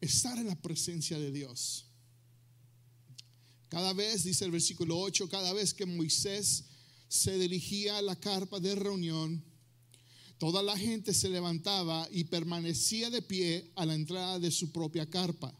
estar 0.00 0.36
en 0.36 0.48
la 0.48 0.60
presencia 0.60 1.16
de 1.16 1.30
Dios. 1.30 1.86
Cada 3.68 3.92
vez, 3.92 4.24
dice 4.24 4.44
el 4.46 4.50
versículo 4.50 4.98
8, 4.98 5.28
cada 5.28 5.52
vez 5.52 5.72
que 5.72 5.86
Moisés 5.86 6.64
se 7.06 7.38
dirigía 7.38 7.98
a 7.98 8.02
la 8.02 8.16
carpa 8.16 8.58
de 8.58 8.74
reunión, 8.74 9.44
Toda 10.38 10.62
la 10.62 10.76
gente 10.76 11.14
se 11.14 11.28
levantaba 11.28 12.08
y 12.10 12.24
permanecía 12.24 13.10
de 13.10 13.22
pie 13.22 13.70
a 13.76 13.86
la 13.86 13.94
entrada 13.94 14.38
de 14.38 14.50
su 14.50 14.72
propia 14.72 15.08
carpa. 15.08 15.56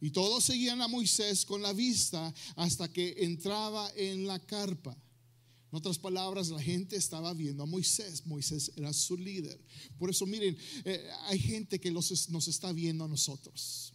Y 0.00 0.10
todos 0.10 0.44
seguían 0.44 0.80
a 0.80 0.88
Moisés 0.88 1.44
con 1.44 1.62
la 1.62 1.72
vista 1.72 2.32
hasta 2.56 2.92
que 2.92 3.16
entraba 3.18 3.90
en 3.96 4.26
la 4.26 4.38
carpa. 4.38 4.96
En 5.70 5.76
otras 5.76 5.98
palabras, 5.98 6.48
la 6.48 6.62
gente 6.62 6.96
estaba 6.96 7.34
viendo 7.34 7.62
a 7.62 7.66
Moisés. 7.66 8.24
Moisés 8.26 8.72
era 8.76 8.92
su 8.92 9.16
líder. 9.16 9.60
Por 9.98 10.08
eso, 10.08 10.24
miren, 10.24 10.56
eh, 10.84 11.08
hay 11.26 11.38
gente 11.38 11.80
que 11.80 11.90
nos 11.90 12.48
está 12.48 12.72
viendo 12.72 13.04
a 13.04 13.08
nosotros. 13.08 13.92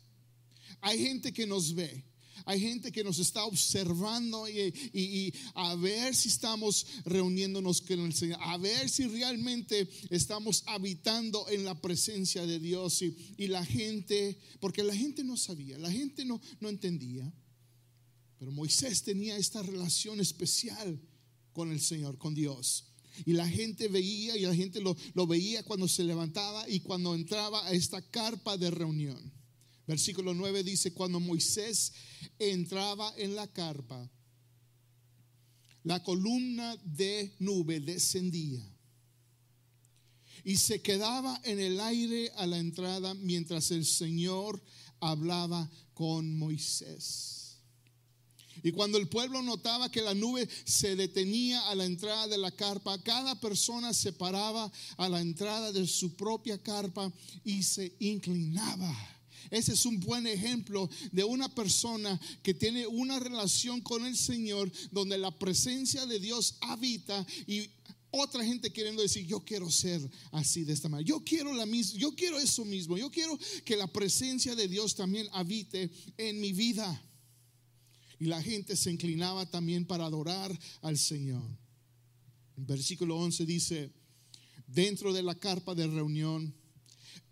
Hay 0.82 1.00
gente 1.00 1.32
que 1.32 1.48
nos 1.48 1.74
ve. 1.74 2.04
Hay 2.46 2.60
gente 2.60 2.92
que 2.92 3.04
nos 3.04 3.20
está 3.20 3.46
observando 3.46 4.48
y, 4.50 5.34
a 5.56 5.76
ver 5.76 6.16
si 6.16 6.30
estamos 6.30 6.86
reuniéndonos 7.06 7.82
con 7.82 8.00
el 8.00 8.14
Señor, 8.14 8.40
a 8.42 8.58
ver 8.58 8.90
si 8.90 9.08
realmente 9.08 9.88
estamos 10.10 10.64
habitando 10.66 11.48
en 11.50 11.64
la 11.64 11.80
presencia 11.80 12.46
de 12.46 12.60
Dios. 12.60 13.02
Y, 13.02 13.48
la 13.48 13.66
gente, 13.66 14.40
porque 14.60 14.84
la 14.84 14.96
gente 14.96 15.24
no 15.24 15.38
sabía, 15.38 15.78
la 15.78 15.92
gente 15.92 16.26
no, 16.26 16.42
entendía. 16.62 17.32
Pero 18.40 18.52
Moisés 18.52 19.04
tenía 19.04 19.38
esta 19.38 19.62
relación 19.62 20.20
especial 20.20 21.00
con 21.54 21.72
el 21.72 21.80
Señor, 21.80 22.18
con 22.18 22.34
Dios. 22.34 22.86
Y 23.26 23.34
la 23.34 23.48
gente 23.48 23.88
veía 23.88 24.36
y 24.36 24.42
la 24.42 24.56
gente 24.56 24.82
lo, 24.82 24.98
lo 25.14 25.28
veía 25.28 25.64
cuando 25.64 25.88
se 25.88 26.04
levantaba 26.04 26.68
y 26.68 26.80
cuando 26.80 27.14
entraba 27.14 27.66
a 27.66 27.72
esta 27.72 28.02
carpa 28.02 28.58
de 28.58 28.72
reunión. 28.72 29.43
Versículo 29.86 30.34
9 30.34 30.64
dice, 30.64 30.94
cuando 30.94 31.20
Moisés 31.20 31.92
entraba 32.40 33.14
en 33.18 33.36
la 33.36 33.48
carpa, 33.48 34.10
la 35.84 36.02
columna 36.02 36.78
de 36.84 37.36
nube 37.40 37.82
descendía 37.82 38.66
y 40.46 40.56
se 40.56 40.82
quedaba 40.82 41.40
en 41.44 41.60
el 41.60 41.80
aire 41.82 42.32
a 42.38 42.46
la 42.48 42.58
entrada 42.58 43.14
mientras 43.14 43.72
el 43.72 43.86
Señor 43.86 44.62
hablaba 45.02 45.70
con 45.94 46.38
Moisés. 46.38 47.58
Y 48.62 48.72
cuando 48.72 48.98
el 48.98 49.10
pueblo 49.10 49.42
notaba 49.42 49.92
que 49.92 50.02
la 50.02 50.14
nube 50.14 50.48
se 50.64 50.96
detenía 50.96 51.70
a 51.70 51.76
la 51.76 51.86
entrada 51.86 52.28
de 52.30 52.38
la 52.38 52.52
carpa, 52.52 53.02
cada 53.04 53.40
persona 53.42 53.94
se 53.94 54.14
paraba 54.14 54.72
a 54.96 55.10
la 55.10 55.20
entrada 55.20 55.74
de 55.74 55.86
su 55.86 56.16
propia 56.16 56.62
carpa 56.62 57.12
y 57.44 57.64
se 57.64 57.94
inclinaba 58.00 58.96
ese 59.50 59.74
es 59.74 59.86
un 59.86 60.00
buen 60.00 60.28
ejemplo 60.28 60.90
de 61.12 61.24
una 61.24 61.54
persona 61.54 62.20
que 62.42 62.54
tiene 62.54 62.88
una 62.88 63.20
relación 63.20 63.82
con 63.82 64.06
el 64.06 64.16
Señor 64.16 64.72
donde 64.92 65.18
la 65.18 65.32
presencia 65.38 66.06
de 66.06 66.20
Dios 66.20 66.58
habita 66.62 67.26
y 67.48 67.70
otra 68.16 68.46
gente 68.46 68.72
queriendo 68.72 69.02
decir, 69.02 69.26
yo 69.26 69.40
quiero 69.40 69.72
ser 69.72 70.00
así 70.32 70.64
de 70.64 70.74
esta 70.74 70.88
manera. 70.88 71.08
Yo 71.08 71.24
quiero 71.24 71.52
la 71.52 71.66
misma, 71.66 72.00
yo 72.00 72.14
quiero 72.14 72.38
eso 72.38 72.64
mismo. 72.64 72.96
Yo 72.96 73.10
quiero 73.10 73.40
que 73.66 73.76
la 73.76 73.88
presencia 73.88 74.56
de 74.56 74.68
Dios 74.68 74.94
también 74.94 75.28
habite 75.32 75.90
en 76.18 76.40
mi 76.40 76.54
vida. 76.54 77.04
Y 78.20 78.26
la 78.26 78.40
gente 78.40 78.76
se 78.76 78.92
inclinaba 78.92 79.50
también 79.50 79.86
para 79.86 80.06
adorar 80.06 80.58
al 80.82 81.00
Señor. 81.00 81.44
En 82.56 82.68
versículo 82.68 83.18
11 83.18 83.48
dice, 83.48 83.92
dentro 84.68 85.12
de 85.12 85.24
la 85.24 85.34
carpa 85.34 85.74
de 85.74 85.88
reunión 85.88 86.54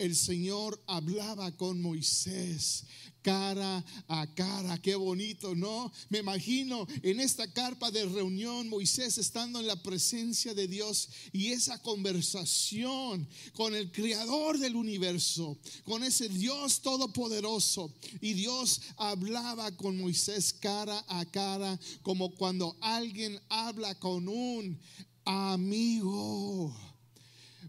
el 0.02 0.16
Señor 0.16 0.82
hablaba 0.88 1.56
con 1.56 1.80
Moisés 1.80 2.86
cara 3.22 3.86
a 4.08 4.28
cara. 4.34 4.82
Qué 4.82 4.96
bonito, 4.96 5.54
¿no? 5.54 5.92
Me 6.10 6.20
imagino 6.20 6.88
en 7.04 7.20
esta 7.20 7.52
carpa 7.54 7.92
de 7.92 8.06
reunión 8.06 8.68
Moisés 8.68 9.20
estando 9.20 9.60
en 9.60 9.68
la 9.68 9.76
presencia 9.76 10.56
de 10.56 10.68
Dios 10.68 11.10
y 11.32 11.52
esa 11.52 11.80
conversación 11.84 13.28
con 13.54 13.76
el 13.76 13.92
creador 13.92 14.58
del 14.58 14.76
universo, 14.76 15.58
con 15.84 16.04
ese 16.04 16.30
Dios 16.30 16.82
todopoderoso. 16.82 17.94
Y 18.22 18.34
Dios 18.34 18.82
hablaba 18.98 19.72
con 19.78 19.98
Moisés 19.98 20.52
cara 20.54 21.06
a 21.08 21.26
cara 21.26 21.80
como 22.02 22.34
cuando 22.34 22.76
alguien 22.82 23.40
habla 23.50 23.94
con 24.00 24.28
un 24.28 24.80
amigo. 25.26 26.91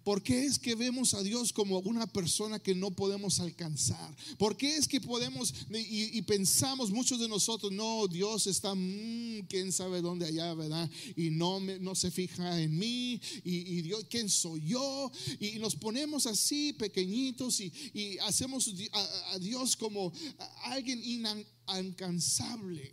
¿Por 0.05 0.23
qué 0.23 0.45
es 0.45 0.59
que 0.59 0.75
vemos 0.75 1.15
a 1.15 1.23
Dios 1.23 1.53
como 1.53 1.79
una 1.81 2.07
persona 2.07 2.59
que 2.59 2.75
no 2.75 2.91
podemos 2.91 3.41
alcanzar? 3.41 4.17
¿Por 4.39 4.57
qué 4.57 4.77
es 4.77 4.89
que 4.89 5.01
podemos 5.01 5.55
y, 5.71 6.21
pensamos 6.23 6.91
muchos 6.91 7.21
de 7.21 7.29
nosotros, 7.29 7.73
no, 7.73 8.07
Dios 8.09 8.47
está, 8.47 8.75
mmm, 8.75 9.47
quién 9.49 9.73
sabe 9.73 10.01
dónde 10.01 10.27
allá, 10.27 10.55
¿verdad? 10.55 10.91
Y 11.17 11.31
no, 11.31 11.61
no 11.61 11.95
se 11.95 12.11
fija 12.11 12.61
en 12.61 12.79
mí, 12.79 13.21
y, 13.45 13.83
Dios, 13.83 14.07
¿quién 14.09 14.29
soy 14.29 14.63
yo? 14.63 15.11
Y, 15.41 15.59
nos 15.59 15.77
ponemos 15.77 16.27
así 16.27 16.73
pequeñitos 16.73 17.61
y, 17.61 18.19
hacemos 18.23 18.73
a, 18.93 19.33
a 19.33 19.39
Dios 19.39 19.77
como 19.77 20.13
alguien 20.65 21.03
inalcanzable. 21.05 22.93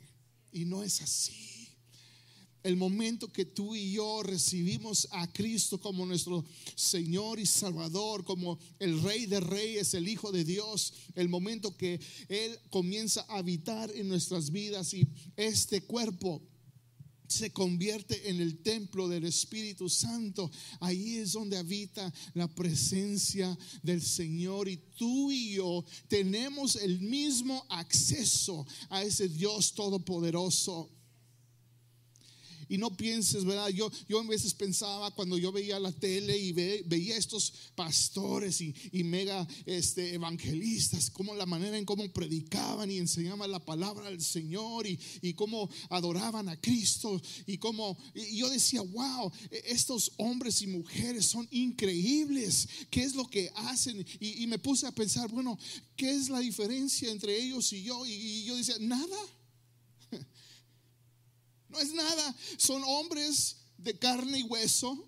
Y 0.51 0.65
no 0.65 0.81
es 0.83 1.01
así 1.01 1.58
el 2.63 2.75
momento 2.75 3.31
que 3.31 3.45
tú 3.45 3.75
y 3.75 3.93
yo 3.93 4.21
recibimos 4.23 5.07
a 5.11 5.31
Cristo 5.31 5.79
como 5.79 6.05
nuestro 6.05 6.43
Señor 6.75 7.39
y 7.39 7.45
Salvador, 7.45 8.25
como 8.25 8.59
el 8.79 9.01
Rey 9.01 9.25
de 9.25 9.39
Reyes, 9.39 9.93
el 9.93 10.07
Hijo 10.07 10.31
de 10.31 10.43
Dios, 10.43 10.93
el 11.15 11.29
momento 11.29 11.75
que 11.75 11.99
Él 12.27 12.59
comienza 12.69 13.25
a 13.29 13.37
habitar 13.37 13.91
en 13.91 14.09
nuestras 14.09 14.51
vidas 14.51 14.93
y 14.93 15.07
este 15.35 15.81
cuerpo 15.81 16.41
se 17.29 17.51
convierte 17.51 18.29
en 18.29 18.41
el 18.41 18.57
templo 18.63 19.07
del 19.07 19.25
Espíritu 19.25 19.87
Santo. 19.87 20.49
Ahí 20.79 21.17
es 21.17 21.33
donde 21.33 21.57
habita 21.57 22.11
la 22.33 22.47
presencia 22.47 23.55
del 23.83 24.01
Señor 24.01 24.67
y 24.67 24.77
tú 24.97 25.31
y 25.31 25.53
yo 25.53 25.85
tenemos 26.07 26.75
el 26.75 26.99
mismo 26.99 27.65
acceso 27.69 28.65
a 28.89 29.03
ese 29.03 29.29
Dios 29.29 29.73
todopoderoso. 29.73 30.89
Y 32.69 32.77
no 32.77 32.95
pienses, 32.95 33.43
¿verdad? 33.43 33.69
Yo, 33.69 33.91
yo 34.07 34.19
a 34.19 34.23
veces 34.23 34.53
pensaba 34.53 35.11
cuando 35.11 35.37
yo 35.37 35.51
veía 35.51 35.79
la 35.79 35.91
tele 35.91 36.37
y 36.37 36.51
veía 36.51 37.17
estos 37.17 37.51
pastores 37.75 38.61
y, 38.61 38.73
mega 39.03 39.47
este, 39.65 40.13
evangelistas, 40.13 41.09
como 41.09 41.33
la 41.33 41.47
manera 41.47 41.77
en 41.77 41.85
cómo 41.85 42.07
predicaban 42.13 42.91
y 42.91 42.97
enseñaban 42.97 43.49
la 43.49 43.59
palabra 43.59 44.09
del 44.09 44.21
Señor 44.21 44.85
y, 44.85 44.99
y 45.21 45.33
cómo 45.33 45.69
adoraban 45.89 46.47
a 46.47 46.61
Cristo 46.61 47.19
y 47.47 47.57
cómo 47.57 47.97
y 48.13 48.37
yo 48.37 48.49
decía, 48.49 48.81
wow, 48.81 49.31
e, 49.49 49.63
estos 49.67 50.11
hombres 50.17 50.61
y 50.61 50.67
mujeres 50.67 51.25
son 51.25 51.47
increíbles. 51.51 52.67
¿Qué 52.89 53.03
es 53.03 53.15
lo 53.15 53.25
que 53.25 53.51
hacen? 53.55 54.05
Y, 54.19 54.45
me 54.47 54.59
puse 54.59 54.87
a 54.87 54.91
pensar, 54.91 55.29
bueno, 55.29 55.57
¿qué 55.95 56.11
es 56.11 56.29
la 56.29 56.39
diferencia 56.39 57.11
entre 57.11 57.37
ellos 57.37 57.71
y 57.73 57.83
yo? 57.83 58.05
y 58.05 58.43
yo 58.45 58.55
decía, 58.55 58.75
nada. 58.79 59.17
No 61.69 61.79
es 61.79 61.93
nada. 61.93 62.35
Son 62.57 62.83
hombres 62.85 63.57
de 63.77 63.97
carne 63.97 64.39
y 64.39 64.43
hueso, 64.43 65.07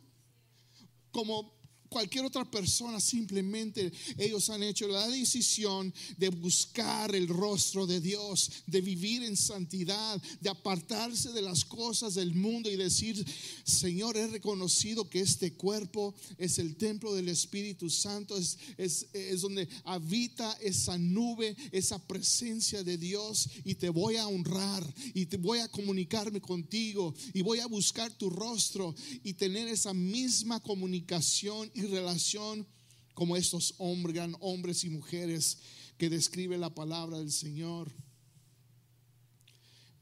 como 1.11 1.60
cualquier 1.91 2.23
otra 2.23 2.49
persona, 2.49 3.01
simplemente 3.01 3.91
ellos 4.17 4.49
han 4.49 4.63
hecho 4.63 4.87
la 4.87 5.05
decisión 5.09 5.93
de 6.17 6.29
buscar 6.29 7.13
el 7.13 7.27
rostro 7.27 7.85
de 7.85 7.99
Dios, 7.99 8.49
de 8.65 8.79
vivir 8.79 9.23
en 9.23 9.35
santidad, 9.35 10.21
de 10.39 10.49
apartarse 10.49 11.33
de 11.33 11.41
las 11.41 11.65
cosas 11.65 12.15
del 12.15 12.33
mundo 12.33 12.71
y 12.71 12.77
decir, 12.77 13.25
Señor, 13.65 14.15
he 14.15 14.27
reconocido 14.27 15.09
que 15.09 15.19
este 15.19 15.51
cuerpo 15.51 16.15
es 16.37 16.59
el 16.59 16.77
templo 16.77 17.13
del 17.13 17.27
Espíritu 17.27 17.89
Santo, 17.89 18.37
es, 18.37 18.57
es, 18.77 19.07
es 19.11 19.41
donde 19.41 19.67
habita 19.83 20.53
esa 20.61 20.97
nube, 20.97 21.57
esa 21.73 21.99
presencia 21.99 22.85
de 22.85 22.97
Dios 22.97 23.49
y 23.65 23.75
te 23.75 23.89
voy 23.89 24.15
a 24.15 24.27
honrar 24.27 24.81
y 25.13 25.25
te 25.25 25.35
voy 25.35 25.59
a 25.59 25.67
comunicarme 25.67 26.39
contigo 26.39 27.13
y 27.33 27.41
voy 27.41 27.59
a 27.59 27.65
buscar 27.65 28.13
tu 28.13 28.29
rostro 28.29 28.95
y 29.25 29.33
tener 29.33 29.67
esa 29.67 29.93
misma 29.93 30.61
comunicación 30.61 31.69
relación 31.87 32.67
como 33.13 33.35
estos 33.35 33.75
hombres, 33.77 34.15
gran 34.15 34.35
hombres 34.39 34.83
y 34.83 34.89
mujeres 34.89 35.59
que 35.97 36.09
describe 36.09 36.57
la 36.57 36.73
palabra 36.73 37.19
del 37.19 37.31
Señor. 37.31 37.91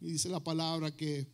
Y 0.02 0.12
dice 0.12 0.30
la 0.30 0.44
palabra 0.44 0.96
que 0.96 1.28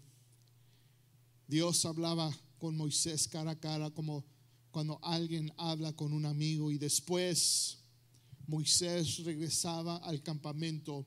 Dios 1.48 1.86
hablaba 1.86 2.36
con 2.58 2.76
Moisés 2.76 3.28
cara 3.28 3.52
a 3.52 3.60
cara 3.60 3.92
como 3.92 4.26
cuando 4.72 5.00
alguien 5.04 5.54
habla 5.58 5.94
con 5.94 6.12
un 6.12 6.26
amigo 6.26 6.72
y 6.72 6.78
después 6.78 7.78
Moisés 8.48 9.20
regresaba 9.20 9.98
al 9.98 10.22
campamento 10.22 11.06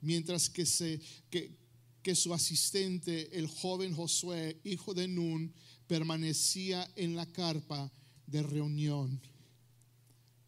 mientras 0.00 0.48
que, 0.48 0.64
se, 0.64 1.00
que, 1.28 1.58
que 2.02 2.14
su 2.14 2.32
asistente, 2.32 3.36
el 3.36 3.48
joven 3.48 3.94
Josué, 3.94 4.60
hijo 4.64 4.94
de 4.94 5.08
Nun, 5.08 5.52
permanecía 5.86 6.90
en 6.96 7.16
la 7.16 7.26
carpa 7.26 7.92
de 8.26 8.42
reunión. 8.42 9.20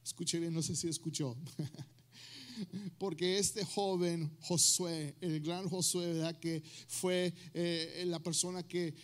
Escuche 0.05 0.39
bien, 0.39 0.55
no 0.55 0.63
sé 0.63 0.75
si 0.75 0.89
escuchó. 0.89 1.37
Porque 2.99 3.39
este 3.39 3.65
joven 3.65 4.31
Josué, 4.41 5.15
el 5.21 5.41
gran 5.41 5.69
Josué, 5.69 6.15
¿verdad? 6.15 6.39
que 6.39 6.63
fue 6.89 7.33
eh, 7.55 8.05
la 8.07 8.19
persona 8.19 8.63
que, 8.63 8.95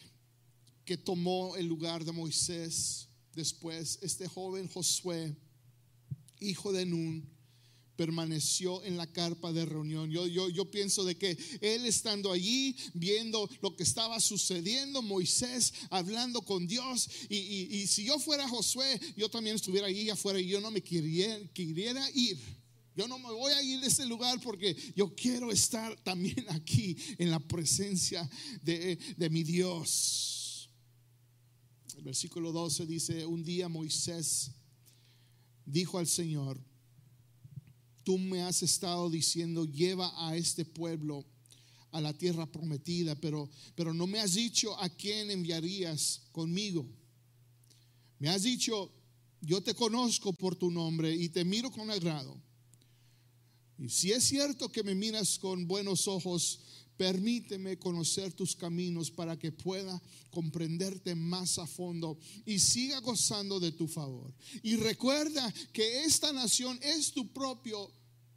que 0.85 0.97
tomó 0.97 1.57
el 1.57 1.67
lugar 1.67 2.05
de 2.05 2.13
Moisés 2.13 3.09
después, 3.35 3.99
este 4.03 4.29
joven 4.29 4.69
Josué, 4.69 5.37
hijo 6.41 6.73
de 6.73 6.87
Nun, 6.87 7.34
permaneció 7.97 8.83
en 8.85 8.97
la 8.97 9.07
carpa 9.07 9.53
de 9.53 9.65
reunión. 9.65 10.11
Yo, 10.11 10.27
yo, 10.27 10.49
yo 10.49 10.71
pienso 10.71 11.05
de 11.05 11.17
que 11.17 11.37
él 11.61 11.87
estando 11.87 12.33
allí, 12.33 12.77
viendo 12.93 13.49
lo 13.61 13.77
que 13.77 13.83
estaba 13.83 14.21
sucediendo, 14.21 15.03
Moisés 15.03 15.73
hablando 15.91 16.43
con 16.43 16.67
Dios, 16.67 17.09
y, 17.29 17.87
si 17.87 18.05
yo 18.05 18.19
fuera 18.19 18.49
Josué, 18.49 19.01
yo 19.17 19.29
también 19.29 19.57
estuviera 19.57 19.87
allí 19.87 20.11
afuera 20.11 20.41
y 20.41 20.49
yo 20.49 20.61
no 20.61 20.71
me 20.71 20.83
quería, 20.83 21.41
ir. 22.15 22.39
Yo 22.97 23.09
no 23.09 23.19
me 23.19 23.33
voy 23.33 23.53
a 23.53 23.63
ir 23.63 23.81
de 23.81 23.89
ese 23.89 24.07
lugar 24.07 24.41
porque 24.41 24.77
yo 24.95 25.15
quiero 25.17 25.51
estar 25.51 25.97
también 26.03 26.47
aquí 26.51 26.97
en 27.19 27.31
la 27.31 27.41
presencia 27.41 28.29
de, 28.63 28.97
de 29.17 29.31
mi 29.31 29.43
Dios. 29.43 30.71
El 31.97 32.05
versículo 32.05 32.53
12 32.53 32.87
dice, 32.87 33.27
un 33.27 33.43
día 33.43 33.69
Moisés 33.69 34.53
dijo 35.65 35.99
al 35.99 36.07
Señor, 36.07 36.61
tú 38.05 38.19
me 38.19 38.43
has 38.43 38.63
estado 38.63 39.11
diciendo, 39.11 39.65
lleva 39.65 40.13
a 40.29 40.37
este 40.37 40.65
pueblo 40.65 41.25
a 41.91 42.01
la 42.01 42.13
tierra 42.13 42.47
prometida, 42.47 43.15
pero, 43.15 43.49
pero 43.75 43.95
no 43.95 44.07
me 44.07 44.21
has 44.21 44.35
dicho 44.35 44.79
a 44.81 44.89
quién 44.89 45.31
enviarías 45.31 46.23
conmigo. 46.33 46.87
Me 48.19 48.29
has 48.29 48.43
dicho, 48.43 48.91
yo 49.41 49.63
te 49.63 49.75
conozco 49.75 50.33
por 50.33 50.57
tu 50.57 50.71
nombre 50.71 51.15
y 51.15 51.29
te 51.29 51.45
miro 51.45 51.71
con 51.71 51.91
agrado. 51.91 52.37
Y 53.79 53.89
si 53.89 54.13
es 54.13 54.25
cierto 54.25 54.71
que 54.71 54.83
me 54.83 54.95
miras 54.95 55.39
con 55.39 55.67
buenos 55.67 56.07
ojos, 56.07 56.61
permíteme 56.97 57.79
conocer 57.79 58.33
tus 58.33 58.55
caminos 58.55 59.11
para 59.11 59.39
que 59.39 59.51
pueda 59.51 60.01
comprenderte 60.31 61.15
más 61.15 61.59
a 61.59 61.67
fondo 61.67 62.19
y 62.47 62.59
siga 62.59 63.01
gozando 63.01 63.59
de 63.59 63.73
tu 63.73 63.89
favor. 63.89 64.33
Y 64.63 64.77
recuerda 64.77 65.53
que 65.73 66.05
esta 66.05 66.33
nación 66.33 66.79
es 66.83 67.13
tu 67.13 67.33
propio 67.33 67.91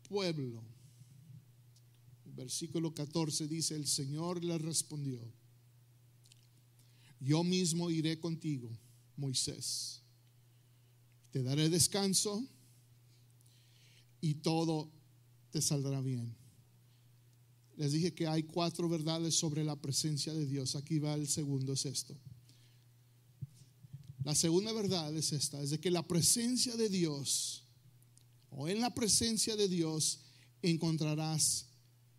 pueblo. 0.07 0.63
versículo 2.35 2.93
14 2.93 3.47
dice, 3.47 3.75
el 3.75 3.87
Señor 3.87 4.43
le 4.43 4.57
respondió, 4.59 5.19
yo 7.19 7.43
mismo 7.43 7.89
iré 7.89 8.19
contigo, 8.19 8.69
Moisés. 9.15 10.01
Te 11.31 11.41
daré 11.41 11.69
descanso 11.69 12.47
y 14.21 14.35
todo 14.35 14.91
te 15.57 15.61
saldrá 15.63 16.01
bien. 16.01 16.35
Les 17.77 17.91
dije 17.91 18.13
que 18.13 18.27
hay 18.27 18.43
cuatro 18.43 18.87
verdades 18.87 19.33
sobre 19.33 19.63
la 19.63 19.75
presencia 19.75 20.31
de 20.31 20.45
Dios. 20.45 20.75
Aquí 20.75 20.99
va 20.99 21.15
el 21.15 21.27
segundo, 21.27 21.73
es 21.73 21.87
esto. 21.87 22.15
La 24.23 24.35
segunda 24.35 24.71
verdad 24.71 25.15
es 25.15 25.31
esta, 25.31 25.59
es 25.59 25.71
de 25.71 25.79
que 25.79 25.89
la 25.89 26.07
presencia 26.07 26.75
de 26.75 26.89
Dios 26.89 27.63
o 28.51 28.67
en 28.67 28.81
la 28.81 28.93
presencia 28.93 29.55
de 29.55 29.67
Dios 29.67 30.19
encontrarás 30.61 31.65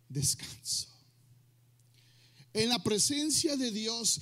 descanso. 0.09 0.89
En 2.51 2.67
la 2.67 2.83
presencia 2.83 3.55
de 3.55 3.71
Dios 3.71 4.19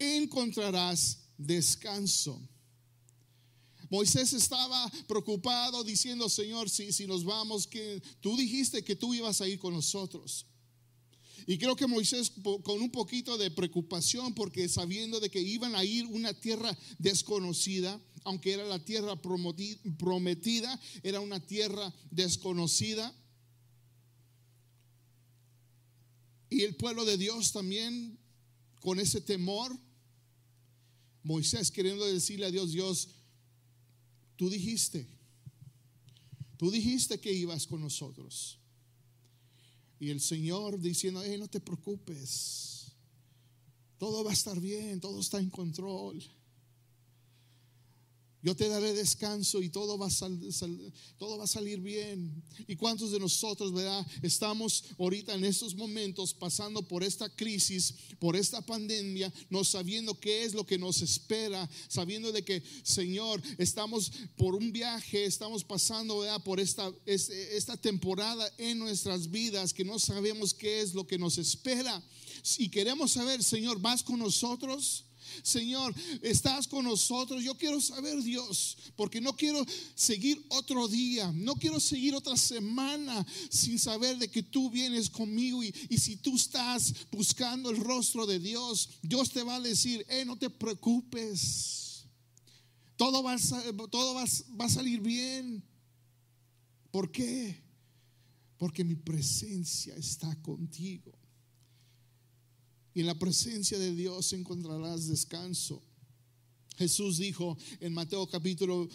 encontrarás 0.00 1.18
descanso. 1.38 2.40
Moisés 3.92 4.32
estaba 4.32 4.90
preocupado 5.06 5.84
diciendo, 5.84 6.26
Señor, 6.30 6.70
si, 6.70 6.92
si 6.92 7.06
nos 7.06 7.24
vamos, 7.24 7.66
que 7.66 8.02
tú 8.22 8.38
dijiste 8.38 8.82
que 8.82 8.96
tú 8.96 9.12
ibas 9.12 9.42
a 9.42 9.46
ir 9.46 9.58
con 9.58 9.74
nosotros. 9.74 10.46
Y 11.46 11.58
creo 11.58 11.76
que 11.76 11.86
Moisés 11.86 12.32
con 12.62 12.80
un 12.80 12.90
poquito 12.90 13.36
de 13.36 13.50
preocupación 13.50 14.32
porque 14.34 14.66
sabiendo 14.70 15.20
de 15.20 15.28
que 15.28 15.42
iban 15.42 15.74
a 15.74 15.84
ir 15.84 16.06
una 16.06 16.32
tierra 16.32 16.74
desconocida, 16.98 18.00
aunque 18.24 18.54
era 18.54 18.64
la 18.64 18.82
tierra 18.82 19.14
prometida, 19.20 20.80
era 21.02 21.20
una 21.20 21.40
tierra 21.46 21.92
desconocida. 22.10 23.14
Y 26.48 26.62
el 26.62 26.76
pueblo 26.76 27.04
de 27.04 27.18
Dios 27.18 27.52
también 27.52 28.18
con 28.80 28.98
ese 28.98 29.20
temor, 29.20 29.78
Moisés 31.22 31.70
queriendo 31.70 32.06
decirle 32.06 32.46
a 32.46 32.50
Dios, 32.50 32.72
Dios, 32.72 33.08
tú 34.42 34.50
dijiste, 34.50 35.06
tú 36.56 36.68
dijiste 36.68 37.20
que 37.20 37.32
ibas 37.32 37.64
con 37.64 37.80
nosotros. 37.80 38.58
Y 40.00 40.10
el 40.10 40.20
Señor 40.20 40.80
diciendo, 40.80 41.22
no 41.38 41.46
te 41.46 41.60
preocupes, 41.60 42.90
todo 43.98 44.24
va 44.24 44.30
a 44.30 44.34
estar 44.34 44.58
bien, 44.58 44.98
todo 44.98 45.20
está 45.20 45.38
en 45.38 45.48
control. 45.48 46.20
Yo 48.42 48.56
te 48.56 48.68
daré 48.68 48.92
descanso 48.92 49.62
y 49.62 49.68
todo 49.68 49.96
va, 49.96 50.08
a 50.08 50.10
todo 51.16 51.38
va 51.38 51.44
a 51.44 51.46
salir 51.46 51.80
bien. 51.80 52.42
¿Y 52.66 52.74
cuántos 52.74 53.12
de 53.12 53.20
nosotros, 53.20 53.72
verdad, 53.72 54.04
estamos 54.20 54.84
ahorita 54.98 55.34
en 55.34 55.44
estos 55.44 55.76
momentos 55.76 56.34
pasando 56.34 56.82
por 56.82 57.04
esta 57.04 57.28
crisis, 57.28 57.94
por 58.18 58.34
esta 58.34 58.60
pandemia, 58.60 59.32
no 59.48 59.62
sabiendo 59.62 60.18
qué 60.18 60.42
es 60.42 60.54
lo 60.54 60.66
que 60.66 60.76
nos 60.76 61.02
espera, 61.02 61.70
sabiendo 61.86 62.32
de 62.32 62.42
que, 62.42 62.64
Señor, 62.82 63.40
estamos 63.58 64.10
por 64.36 64.56
un 64.56 64.72
viaje, 64.72 65.24
estamos 65.24 65.62
pasando, 65.62 66.18
¿verdad? 66.18 66.42
por 66.42 66.58
esta, 66.58 66.92
esta 67.06 67.76
temporada 67.76 68.52
en 68.58 68.80
nuestras 68.80 69.30
vidas, 69.30 69.72
que 69.72 69.84
no 69.84 70.00
sabemos 70.00 70.52
qué 70.52 70.80
es 70.80 70.94
lo 70.94 71.06
que 71.06 71.16
nos 71.16 71.38
espera. 71.38 72.02
Y 72.58 72.70
queremos 72.70 73.12
saber, 73.12 73.44
Señor, 73.44 73.80
¿vas 73.80 74.02
con 74.02 74.18
nosotros? 74.18 75.04
Señor, 75.42 75.94
estás 76.22 76.66
con 76.66 76.84
nosotros. 76.84 77.42
Yo 77.42 77.56
quiero 77.56 77.80
saber, 77.80 78.22
Dios, 78.22 78.76
porque 78.96 79.20
no 79.20 79.34
quiero 79.34 79.64
seguir 79.94 80.44
otro 80.48 80.88
día, 80.88 81.30
no 81.32 81.54
quiero 81.54 81.80
seguir 81.80 82.14
otra 82.14 82.36
semana 82.36 83.26
sin 83.50 83.78
saber 83.78 84.18
de 84.18 84.28
que 84.28 84.42
tú 84.42 84.70
vienes 84.70 85.08
conmigo. 85.10 85.62
Y, 85.62 85.72
si 85.98 86.16
tú 86.16 86.36
estás 86.36 86.92
buscando 87.10 87.70
el 87.70 87.76
rostro 87.76 88.26
de 88.26 88.38
Dios, 88.38 88.90
Dios 89.02 89.30
te 89.30 89.42
va 89.42 89.56
a 89.56 89.60
decir, 89.60 90.04
eh, 90.08 90.24
no 90.24 90.36
te 90.36 90.50
preocupes. 90.50 92.06
Todo 92.96 93.22
va 93.22 93.34
a, 93.34 93.38
todo 93.90 94.14
va 94.14 94.64
a 94.64 94.68
salir 94.68 95.00
bien. 95.00 95.64
¿Por 96.90 97.10
qué? 97.10 97.62
Porque 98.58 98.84
mi 98.84 98.94
presencia 98.94 99.96
está 99.96 100.34
contigo. 100.42 101.21
Y 102.94 103.00
en 103.00 103.06
la 103.06 103.18
presencia 103.18 103.78
de 103.78 103.94
Dios 103.94 104.32
encontrarás 104.32 105.08
descanso. 105.08 105.82
Jesús 106.76 107.18
dijo 107.18 107.56
en 107.80 107.92
Mateo 107.92 108.26
capítulo 108.26 108.88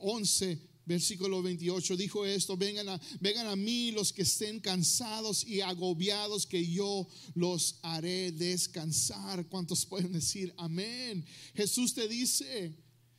11, 0.00 0.52
eh, 0.52 0.58
versículo 0.88 1.42
28, 1.42 1.96
dijo 1.96 2.24
esto, 2.24 2.56
vengan 2.56 2.88
a, 2.88 3.00
vengan 3.20 3.46
a 3.46 3.56
mí 3.56 3.90
los 3.92 4.12
que 4.12 4.22
estén 4.22 4.60
cansados 4.60 5.44
y 5.44 5.60
agobiados, 5.60 6.46
que 6.46 6.66
yo 6.66 7.06
los 7.34 7.76
haré 7.82 8.32
descansar. 8.32 9.46
¿Cuántos 9.48 9.84
pueden 9.84 10.12
decir 10.12 10.54
amén? 10.56 11.24
Jesús 11.54 11.92
te 11.92 12.08
dice, 12.08 12.74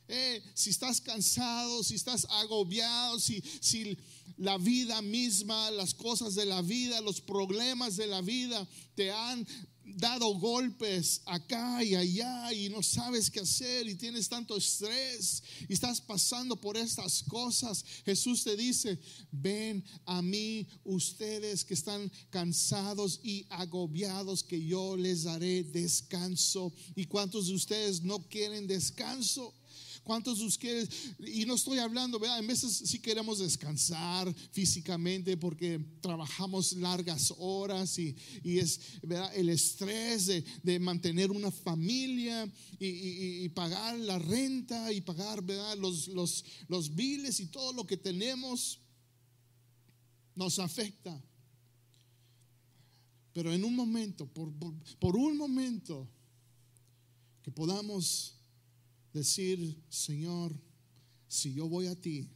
eh, 0.07 0.41
si 0.55 0.71
estás 0.71 0.99
cansado, 0.99 1.83
si 1.83 1.93
estás 1.93 2.25
agobiado, 2.31 3.19
si, 3.19 3.43
si 3.61 3.95
la 4.37 4.57
vida 4.57 5.01
misma, 5.03 5.69
las 5.69 5.93
cosas 5.93 6.33
de 6.33 6.45
la 6.45 6.63
vida, 6.63 7.01
los 7.01 7.21
problemas 7.21 7.97
de 7.97 8.07
la 8.07 8.21
vida 8.21 8.67
te 8.95 9.11
han 9.11 9.45
dado 9.97 10.33
golpes 10.35 11.21
acá 11.25 11.83
y 11.83 11.95
allá 11.95 12.53
y 12.53 12.69
no 12.69 12.81
sabes 12.83 13.29
qué 13.29 13.41
hacer 13.41 13.87
y 13.87 13.95
tienes 13.95 14.29
tanto 14.29 14.57
estrés 14.57 15.43
y 15.67 15.73
estás 15.73 16.01
pasando 16.01 16.55
por 16.55 16.77
estas 16.77 17.23
cosas, 17.23 17.83
Jesús 18.05 18.43
te 18.43 18.55
dice, 18.55 18.99
ven 19.31 19.83
a 20.05 20.21
mí 20.21 20.67
ustedes 20.83 21.63
que 21.63 21.73
están 21.73 22.11
cansados 22.29 23.19
y 23.23 23.45
agobiados, 23.49 24.43
que 24.43 24.63
yo 24.63 24.95
les 24.97 25.23
daré 25.23 25.63
descanso. 25.63 26.73
¿Y 26.95 27.05
cuántos 27.05 27.47
de 27.47 27.53
ustedes 27.53 28.01
no 28.03 28.19
quieren 28.27 28.67
descanso? 28.67 29.53
¿Cuántos 30.03 30.39
de 30.39 30.45
ustedes, 30.45 30.89
y 31.19 31.45
no 31.45 31.55
estoy 31.55 31.79
hablando, 31.79 32.19
¿verdad? 32.19 32.39
En 32.39 32.47
veces 32.47 32.71
sí 32.85 32.99
queremos 32.99 33.39
descansar 33.39 34.33
físicamente 34.51 35.37
porque 35.37 35.79
trabajamos 36.01 36.73
largas 36.73 37.33
horas 37.37 37.97
y, 37.99 38.15
es, 38.43 38.79
¿verdad? 39.01 39.35
El 39.35 39.49
estrés 39.49 40.27
de, 40.63 40.79
mantener 40.79 41.31
una 41.31 41.51
familia 41.51 42.51
y, 42.79 43.47
pagar 43.49 43.97
la 43.99 44.17
renta 44.19 44.91
y 44.91 45.01
pagar, 45.01 45.43
¿verdad? 45.43 45.77
Los, 45.77 46.07
los, 46.07 46.45
los 46.67 46.95
biles 46.95 47.39
y 47.39 47.47
todo 47.47 47.73
lo 47.73 47.85
que 47.85 47.97
tenemos 47.97 48.79
nos 50.35 50.59
afecta. 50.59 51.21
Pero 53.33 53.53
en 53.53 53.63
un 53.63 53.75
momento, 53.75 54.25
por, 54.25 54.51
por 54.99 55.15
un 55.15 55.37
momento, 55.37 56.07
que 57.43 57.51
podamos 57.51 58.38
decir, 59.13 59.81
Señor, 59.89 60.55
si 61.27 61.53
yo 61.53 61.67
voy 61.67 61.87
a 61.87 61.95
ti, 61.95 62.27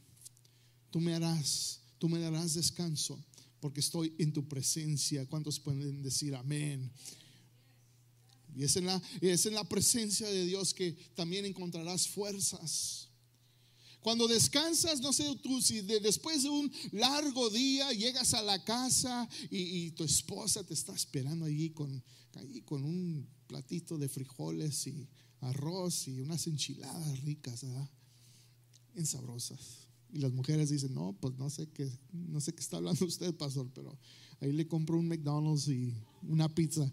tú 0.90 1.00
me 1.00 1.14
harás, 1.14 1.80
tú 1.98 2.08
me 2.08 2.18
darás 2.18 2.54
descanso, 2.54 3.22
porque 3.60 3.80
estoy 3.80 4.14
en 4.18 4.32
tu 4.32 4.46
presencia. 4.46 5.26
¿Cuántos 5.26 5.58
pueden 5.58 6.02
decir 6.02 6.34
amén? 6.34 6.90
Y 8.56 8.62
es 8.62 8.76
en 8.76 8.86
la, 8.86 9.02
es 9.20 9.46
en 9.46 9.54
la 9.54 9.68
presencia 9.68 10.28
de 10.28 10.46
Dios 10.46 10.72
que 10.72 10.92
también 11.14 11.44
encontrarás 11.44 12.06
fuerzas. 12.06 13.08
Cuando 14.00 14.28
descansas, 14.28 15.00
no 15.00 15.12
sé 15.14 15.24
tú, 15.42 15.62
si 15.62 15.80
después 15.80 16.42
de 16.42 16.50
un 16.50 16.70
largo 16.92 17.48
día 17.48 17.90
llegas 17.92 18.34
a 18.34 18.42
la 18.42 18.62
casa 18.62 19.26
y, 19.50 19.90
tu 19.92 20.04
esposa 20.04 20.62
te 20.62 20.74
está 20.74 20.94
esperando 20.94 21.46
allí 21.46 21.70
con, 21.70 22.04
allí 22.34 22.60
con 22.60 22.84
un 22.84 23.26
platito 23.46 23.96
de 23.96 24.10
frijoles 24.10 24.86
y 24.86 25.08
arroz 25.44 26.08
y 26.08 26.20
unas 26.20 26.46
enchiladas 26.46 27.20
ricas, 27.22 27.62
¿verdad? 27.64 27.88
Bien 28.94 29.06
sabrosas. 29.06 29.88
Y 30.12 30.18
las 30.18 30.32
mujeres 30.32 30.70
dicen, 30.70 30.94
no, 30.94 31.16
pues 31.20 31.36
no 31.38 31.50
sé 31.50 31.68
qué, 31.68 31.90
no 32.12 32.40
sé 32.40 32.54
qué 32.54 32.60
está 32.60 32.76
hablando 32.76 33.04
usted, 33.06 33.34
pastor, 33.34 33.68
pero 33.74 33.98
ahí 34.40 34.52
le 34.52 34.66
compro 34.66 34.98
un 34.98 35.08
McDonald's 35.08 35.68
y 35.68 35.94
una 36.22 36.48
pizza. 36.48 36.90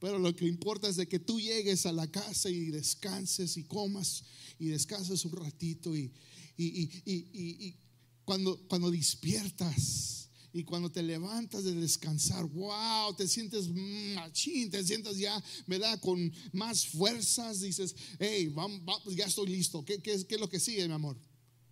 Pero 0.00 0.18
lo 0.18 0.34
que 0.34 0.46
importa 0.46 0.88
es 0.88 0.96
de 0.96 1.06
que 1.06 1.20
tú 1.20 1.38
llegues 1.38 1.86
a 1.86 1.92
la 1.92 2.10
casa 2.10 2.50
y 2.50 2.70
descanses 2.70 3.56
y 3.56 3.62
comas 3.62 4.24
y 4.58 4.66
descanses 4.66 5.24
un 5.24 5.32
ratito 5.32 5.96
y, 5.96 6.12
y, 6.56 6.90
y, 7.04 7.14
y 7.32 7.76
cuando, 8.24 8.58
cuando 8.68 8.90
despiertas 8.90 10.21
y 10.52 10.64
cuando 10.64 10.90
te 10.90 11.02
levantas 11.02 11.64
de 11.64 11.74
descansar, 11.74 12.44
wow, 12.44 13.14
te 13.16 13.26
sientes 13.26 13.68
machín, 13.68 14.70
te 14.70 14.84
sientes 14.84 15.16
ya, 15.18 15.42
¿verdad? 15.66 15.98
Con 16.00 16.32
más 16.52 16.86
fuerzas, 16.86 17.60
dices, 17.60 17.94
hey, 18.18 18.48
vamos, 18.48 18.80
ya 19.14 19.26
estoy 19.26 19.46
listo. 19.46 19.84
¿Qué, 19.84 20.00
es 20.04 20.40
lo 20.40 20.48
que 20.48 20.60
sigue, 20.60 20.86
mi 20.86 20.94
amor? 20.94 21.16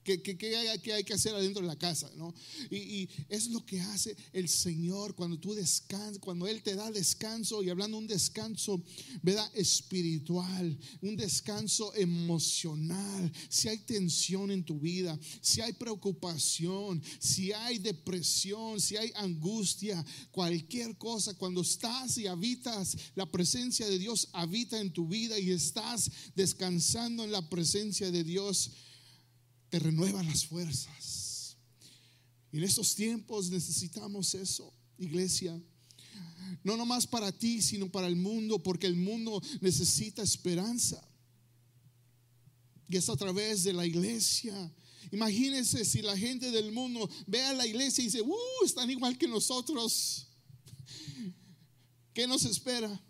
¿Qué, 0.03 0.21
hay, 0.95 1.05
que 1.05 1.15
hacer 1.15 1.35
adentro 1.35 1.63
de 1.63 1.69
la 1.69 1.79
casa? 1.79 2.11
¿no? 2.17 2.35
Y, 2.71 3.09
es 3.29 3.49
lo 3.49 3.65
que 3.65 3.81
hace 3.81 4.17
el 4.33 4.49
Señor 4.49 5.15
cuando 5.15 5.39
tú 5.39 5.55
cuando 6.21 6.47
Él 6.47 6.63
te 6.63 6.75
da 6.75 6.91
descanso, 6.91 7.63
y 7.63 7.71
hablando 7.71 7.99
un 7.99 8.07
descanso, 8.07 8.83
¿verdad? 9.23 9.51
Espiritual, 9.55 10.77
un 11.03 11.17
descanso 11.17 11.95
emocional. 11.95 13.33
Si 13.49 13.69
hay 13.69 13.79
tensión 13.79 14.51
en 14.51 14.65
tu 14.65 14.79
vida, 14.79 15.19
si 15.41 15.61
hay 15.61 15.73
preocupación, 15.73 17.03
si 17.19 17.53
hay 17.53 17.79
depresión, 17.79 18.81
si 18.81 18.97
hay 18.97 19.13
angustia, 19.17 20.05
cualquier 20.31 20.97
cosa, 20.97 21.35
cuando 21.35 21.61
estás 21.61 22.17
y 22.19 22.27
habitas, 22.27 22.97
la 23.15 23.27
presencia 23.27 23.87
de 23.87 23.99
Dios 23.99 24.29
habita 24.33 24.81
en 24.81 24.93
tu 24.93 25.07
vida 25.07 25.39
y 25.39 25.51
estás 25.51 26.11
descansando 26.35 27.25
en 27.25 27.33
la 27.33 27.49
presencia 27.49 28.11
de 28.11 28.25
Dios 28.25 28.71
te 29.71 29.79
renueva 29.79 30.23
las 30.23 30.45
fuerzas. 30.45 31.57
Y 32.53 32.59
en 32.59 32.65
estos 32.65 32.95
tiempos 32.95 33.49
necesitamos 33.51 34.35
eso, 34.35 34.73
iglesia. 34.99 35.59
No 36.65 36.77
nomás 36.77 37.07
para 37.07 37.31
ti, 37.31 37.63
sino 37.63 37.89
para 37.91 38.09
el 38.09 38.17
mundo, 38.17 38.61
porque 38.61 38.89
el 38.89 38.97
mundo 38.97 39.41
necesita 39.61 40.23
esperanza. 40.23 41.01
Y 42.89 42.97
es 42.97 43.09
a 43.09 43.17
través 43.17 43.63
de 43.63 43.73
la 43.73 43.87
iglesia. 43.87 44.73
Imagínense 45.13 45.85
si 45.85 46.03
la 46.03 46.17
gente 46.17 46.51
del 46.51 46.73
mundo 46.73 47.09
ve 47.27 47.43
a 47.43 47.55
la 47.55 47.67
iglesia 47.67 48.03
y 48.03 48.07
dice, 48.07 48.21
uh, 48.21 48.65
están 48.65 48.91
igual 48.91 49.17
que 49.17 49.29
nosotros. 49.29 50.27
¿Qué 52.13 52.27
nos 52.27 52.45
espera? 52.45 53.01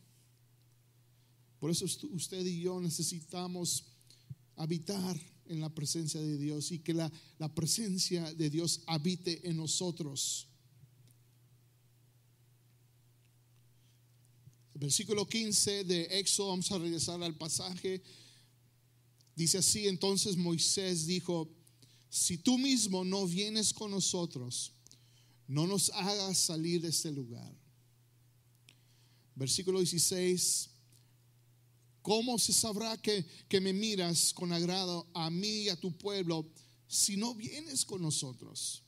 Por 1.59 1.71
eso 1.71 1.87
usted 2.13 2.45
y 2.45 2.61
yo 2.61 2.79
necesitamos 2.81 3.85
habitar 4.57 5.19
en 5.51 5.61
la 5.61 5.75
presencia 5.75 6.21
de 6.21 6.39
Dios 6.39 6.73
y 6.73 6.79
que 6.79 6.95
la, 6.95 7.13
la 7.39 7.55
presencia 7.55 8.33
de 8.35 8.51
Dios 8.51 8.83
habite 8.87 9.49
en 9.49 9.57
nosotros. 9.57 10.47
versículo 14.81 15.29
15 15.29 15.85
de 15.85 16.05
Éxodo, 16.19 16.49
vamos 16.49 16.73
a 16.73 16.79
regresar 16.79 17.23
al 17.23 17.37
pasaje. 17.37 18.03
Dice 19.37 19.59
así, 19.59 19.87
entonces 19.87 20.39
Moisés 20.39 21.07
dijo, 21.07 21.51
si 22.09 22.39
tú 22.39 22.57
mismo 22.57 23.05
no 23.05 23.27
vienes 23.27 23.75
con 23.75 23.91
nosotros, 23.91 24.73
no 25.47 25.67
nos 25.67 25.91
hagas 25.91 26.39
salir 26.39 26.81
de 26.81 26.89
este 26.89 27.13
lugar. 27.13 27.55
Versículo 29.35 29.81
16, 29.81 30.70
¿Cómo 32.03 32.39
se 32.39 32.53
sabrá 32.53 32.97
que, 32.97 33.27
que 33.49 33.61
me 33.61 33.73
miras 33.73 34.33
con 34.33 34.53
agrado 34.53 35.07
a 35.15 35.31
mí 35.31 35.63
y 35.63 35.69
a 35.69 35.77
tu 35.79 35.97
pueblo 35.97 36.47
si 36.89 37.17
no 37.17 37.35
vienes 37.35 37.85
con 37.85 38.01
nosotros? 38.01 38.83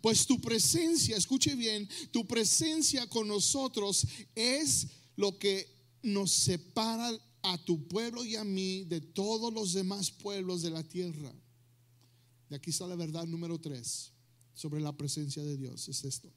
Pues 0.00 0.26
tu 0.26 0.40
presencia, 0.40 1.16
escuche 1.16 1.54
bien, 1.54 1.88
tu 2.10 2.26
presencia 2.26 3.06
con 3.08 3.28
nosotros 3.28 4.06
es 4.34 4.86
lo 5.16 5.38
que 5.38 5.68
nos 6.02 6.30
separa 6.30 7.10
a 7.42 7.58
tu 7.64 7.86
pueblo 7.88 8.24
y 8.24 8.36
a 8.36 8.44
mí 8.44 8.84
de 8.84 9.00
todos 9.00 9.52
los 9.52 9.72
demás 9.72 10.10
pueblos 10.10 10.62
de 10.62 10.70
la 10.70 10.82
tierra. 10.82 11.32
Y 12.48 12.54
aquí 12.54 12.70
está 12.70 12.86
la 12.86 12.96
verdad 12.96 13.26
número 13.26 13.58
tres 13.60 14.12
sobre 14.54 14.80
la 14.80 14.96
presencia 14.96 15.42
de 15.42 15.56
Dios. 15.56 15.88
Es 15.88 16.04
esto. 16.04 16.32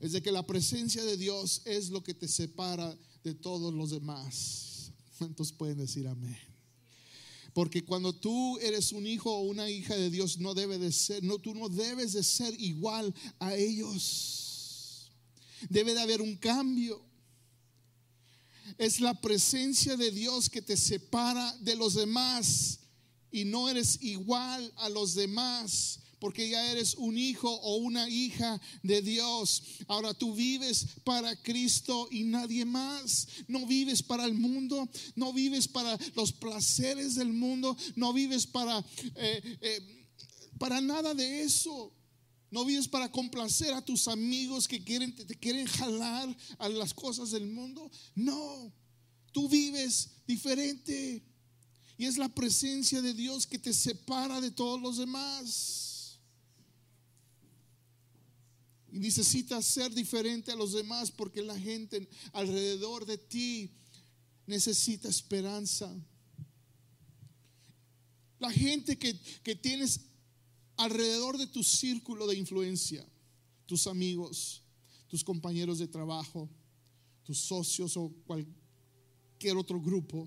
Es 0.00 0.12
de 0.12 0.20
que 0.20 0.32
la 0.32 0.46
presencia 0.46 1.02
de 1.02 1.16
Dios 1.16 1.62
es 1.64 1.88
lo 1.88 2.04
que 2.04 2.12
te 2.12 2.28
separa 2.28 2.96
de 3.26 3.34
todos 3.34 3.74
los 3.74 3.90
demás. 3.90 4.92
¿Cuántos 5.18 5.52
pueden 5.52 5.78
decir 5.78 6.06
amén? 6.06 6.38
Porque 7.52 7.84
cuando 7.84 8.12
tú 8.12 8.56
eres 8.58 8.92
un 8.92 9.04
hijo 9.04 9.32
o 9.32 9.40
una 9.40 9.68
hija 9.68 9.96
de 9.96 10.10
Dios, 10.10 10.38
no 10.38 10.54
debe 10.54 10.78
de 10.78 10.92
ser, 10.92 11.24
no, 11.24 11.38
tú 11.38 11.52
no 11.52 11.68
debes 11.68 12.12
de 12.12 12.22
ser 12.22 12.54
igual 12.60 13.12
a 13.40 13.56
ellos. 13.56 15.10
Debe 15.68 15.94
de 15.94 16.02
haber 16.02 16.22
un 16.22 16.36
cambio. 16.36 17.04
Es 18.78 19.00
la 19.00 19.20
presencia 19.20 19.96
de 19.96 20.12
Dios 20.12 20.48
que 20.48 20.62
te 20.62 20.76
separa 20.76 21.52
de 21.62 21.74
los 21.74 21.94
demás 21.94 22.78
y 23.32 23.44
no 23.44 23.68
eres 23.68 23.98
igual 24.02 24.72
a 24.76 24.88
los 24.88 25.14
demás 25.14 25.98
porque 26.18 26.48
ya 26.48 26.70
eres 26.70 26.94
un 26.94 27.18
hijo 27.18 27.50
o 27.50 27.76
una 27.76 28.08
hija 28.08 28.60
de 28.82 29.02
Dios. 29.02 29.62
Ahora 29.86 30.14
tú 30.14 30.34
vives 30.34 30.86
para 31.04 31.36
Cristo 31.42 32.08
y 32.10 32.24
nadie 32.24 32.64
más. 32.64 33.28
No 33.48 33.66
vives 33.66 34.02
para 34.02 34.24
el 34.24 34.34
mundo, 34.34 34.88
no 35.14 35.32
vives 35.32 35.68
para 35.68 35.98
los 36.14 36.32
placeres 36.32 37.14
del 37.14 37.32
mundo, 37.32 37.76
no 37.96 38.12
vives 38.12 38.46
para, 38.46 38.78
eh, 39.16 39.58
eh, 39.60 40.08
para 40.58 40.80
nada 40.80 41.14
de 41.14 41.42
eso. 41.42 41.92
No 42.50 42.64
vives 42.64 42.88
para 42.88 43.10
complacer 43.10 43.74
a 43.74 43.84
tus 43.84 44.08
amigos 44.08 44.68
que 44.68 44.82
quieren, 44.82 45.14
te 45.14 45.34
quieren 45.34 45.66
jalar 45.66 46.34
a 46.58 46.68
las 46.68 46.94
cosas 46.94 47.32
del 47.32 47.46
mundo. 47.46 47.90
No, 48.14 48.72
tú 49.32 49.48
vives 49.48 50.10
diferente. 50.26 51.22
Y 51.98 52.04
es 52.04 52.18
la 52.18 52.28
presencia 52.28 53.02
de 53.02 53.14
Dios 53.14 53.46
que 53.46 53.58
te 53.58 53.72
separa 53.72 54.40
de 54.40 54.50
todos 54.50 54.80
los 54.80 54.98
demás. 54.98 55.85
Y 58.96 58.98
necesitas 58.98 59.66
ser 59.66 59.92
diferente 59.92 60.50
a 60.50 60.56
los 60.56 60.72
demás 60.72 61.10
porque 61.10 61.42
la 61.42 61.58
gente 61.58 62.08
alrededor 62.32 63.04
de 63.04 63.18
ti 63.18 63.70
necesita 64.46 65.06
esperanza. 65.06 65.94
La 68.38 68.50
gente 68.50 68.96
que, 68.96 69.14
que 69.42 69.54
tienes 69.54 70.00
alrededor 70.78 71.36
de 71.36 71.46
tu 71.46 71.62
círculo 71.62 72.26
de 72.26 72.36
influencia, 72.36 73.06
tus 73.66 73.86
amigos, 73.86 74.62
tus 75.08 75.22
compañeros 75.22 75.78
de 75.78 75.88
trabajo, 75.88 76.48
tus 77.22 77.36
socios 77.36 77.98
o 77.98 78.10
cualquier 78.24 79.58
otro 79.58 79.78
grupo, 79.78 80.26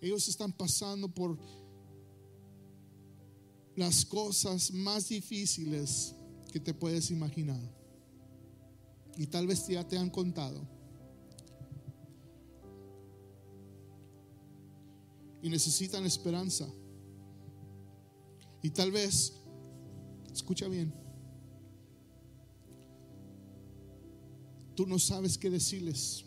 ellos 0.00 0.26
están 0.28 0.50
pasando 0.50 1.12
por 1.12 1.38
las 3.76 4.02
cosas 4.06 4.70
más 4.70 5.10
difíciles 5.10 6.14
que 6.54 6.60
te 6.60 6.72
puedes 6.72 7.10
imaginar. 7.10 7.60
Y 9.16 9.26
tal 9.26 9.48
vez 9.48 9.66
ya 9.66 9.82
te 9.82 9.98
han 9.98 10.08
contado. 10.08 10.60
Y 15.42 15.50
necesitan 15.50 16.06
esperanza. 16.06 16.68
Y 18.62 18.70
tal 18.70 18.92
vez, 18.92 19.32
escucha 20.32 20.68
bien, 20.68 20.94
tú 24.76 24.86
no 24.86 25.00
sabes 25.00 25.36
qué 25.36 25.50
decirles. 25.50 26.24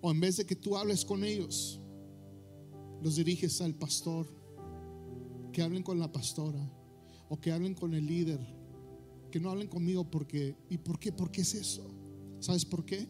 O 0.00 0.10
en 0.10 0.18
vez 0.18 0.38
de 0.38 0.44
que 0.44 0.56
tú 0.56 0.76
hables 0.76 1.04
con 1.04 1.22
ellos, 1.22 1.80
los 3.00 3.14
diriges 3.14 3.60
al 3.60 3.76
pastor, 3.76 4.26
que 5.52 5.62
hablen 5.62 5.84
con 5.84 6.00
la 6.00 6.10
pastora, 6.10 6.77
o 7.28 7.40
que 7.40 7.52
hablen 7.52 7.74
con 7.74 7.94
el 7.94 8.06
líder, 8.06 8.40
que 9.30 9.40
no 9.40 9.50
hablen 9.50 9.68
conmigo 9.68 10.10
porque, 10.10 10.56
¿y 10.70 10.78
por 10.78 10.98
qué? 10.98 11.12
¿Por 11.12 11.30
qué 11.30 11.42
es 11.42 11.54
eso? 11.54 11.86
¿Sabes 12.40 12.64
por 12.64 12.84
qué? 12.84 13.06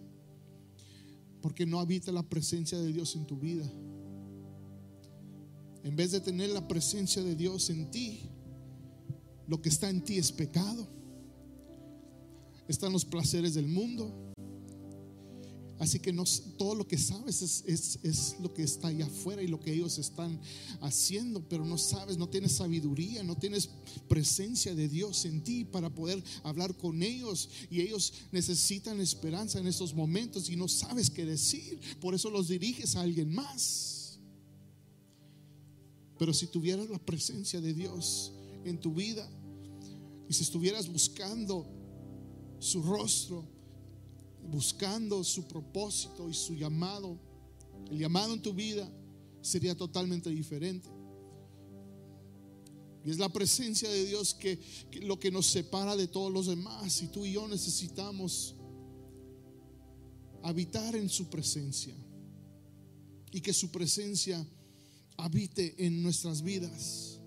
Porque 1.40 1.66
no 1.66 1.78
habita 1.80 2.10
la 2.10 2.28
presencia 2.28 2.78
de 2.78 2.92
Dios 2.92 3.14
en 3.14 3.26
tu 3.26 3.36
vida. 3.38 3.70
En 5.84 5.94
vez 5.94 6.10
de 6.12 6.20
tener 6.20 6.50
la 6.50 6.66
presencia 6.66 7.22
de 7.22 7.36
Dios 7.36 7.70
en 7.70 7.90
ti, 7.90 8.22
lo 9.46 9.62
que 9.62 9.68
está 9.68 9.88
en 9.88 10.02
ti 10.02 10.18
es 10.18 10.32
pecado. 10.32 10.86
Están 12.66 12.92
los 12.92 13.04
placeres 13.04 13.54
del 13.54 13.68
mundo, 13.68 14.27
Así 15.78 16.00
que 16.00 16.12
no, 16.12 16.24
todo 16.56 16.74
lo 16.74 16.88
que 16.88 16.98
sabes 16.98 17.62
es, 17.64 18.36
lo 18.40 18.52
que 18.52 18.64
está 18.64 18.88
allá 18.88 19.06
afuera 19.06 19.42
y 19.42 19.46
lo 19.46 19.60
que 19.60 19.72
ellos 19.72 19.98
están 19.98 20.40
haciendo, 20.80 21.40
pero 21.48 21.64
no 21.64 21.78
sabes, 21.78 22.18
no 22.18 22.28
tienes 22.28 22.52
sabiduría, 22.52 23.22
no 23.22 23.36
tienes 23.36 23.70
presencia 24.08 24.74
de 24.74 24.88
Dios 24.88 25.24
en 25.24 25.42
ti 25.44 25.64
para 25.64 25.94
poder 25.94 26.22
hablar 26.42 26.76
con 26.76 27.02
ellos. 27.02 27.48
Y 27.70 27.80
ellos 27.80 28.12
necesitan 28.32 29.00
esperanza 29.00 29.60
en 29.60 29.68
estos 29.68 29.94
momentos 29.94 30.50
y 30.50 30.56
no 30.56 30.66
sabes 30.66 31.10
qué 31.10 31.24
decir. 31.24 31.78
Por 32.00 32.14
eso 32.14 32.28
los 32.28 32.48
diriges 32.48 32.96
a 32.96 33.02
alguien 33.02 33.32
más. 33.32 34.18
Pero 36.18 36.34
si 36.34 36.48
tuvieras 36.48 36.90
la 36.90 36.98
presencia 36.98 37.60
de 37.60 37.72
Dios 37.72 38.32
en 38.64 38.80
tu 38.80 38.92
vida 38.94 39.30
y 40.28 40.32
si 40.34 40.42
estuvieras 40.42 40.88
buscando 40.88 41.66
su 42.58 42.82
rostro, 42.82 43.57
buscando 44.50 45.22
su 45.24 45.46
propósito 45.46 46.28
y 46.28 46.34
su 46.34 46.54
llamado, 46.54 47.18
el 47.90 47.98
llamado 47.98 48.34
en 48.34 48.42
tu 48.42 48.54
vida 48.54 48.90
sería 49.40 49.76
totalmente 49.76 50.30
diferente. 50.30 50.88
Y 53.04 53.10
es 53.10 53.18
la 53.18 53.28
presencia 53.28 53.88
de 53.88 54.04
Dios 54.04 54.34
que, 54.34 54.58
lo 55.02 55.18
que 55.18 55.30
nos 55.30 55.46
separa 55.46 55.96
de 55.96 56.08
todos 56.08 56.32
los 56.32 56.46
demás. 56.46 57.00
Y 57.02 57.08
tú 57.08 57.24
y 57.24 57.32
yo 57.32 57.46
necesitamos 57.48 58.54
habitar 60.42 60.96
en 60.96 61.08
su 61.08 61.28
presencia. 61.28 61.94
Y 63.30 63.40
que 63.40 63.52
su 63.52 63.70
presencia 63.70 64.44
habite 65.16 65.74
en 65.86 66.02
nuestras 66.02 66.42
vidas. 66.42 67.20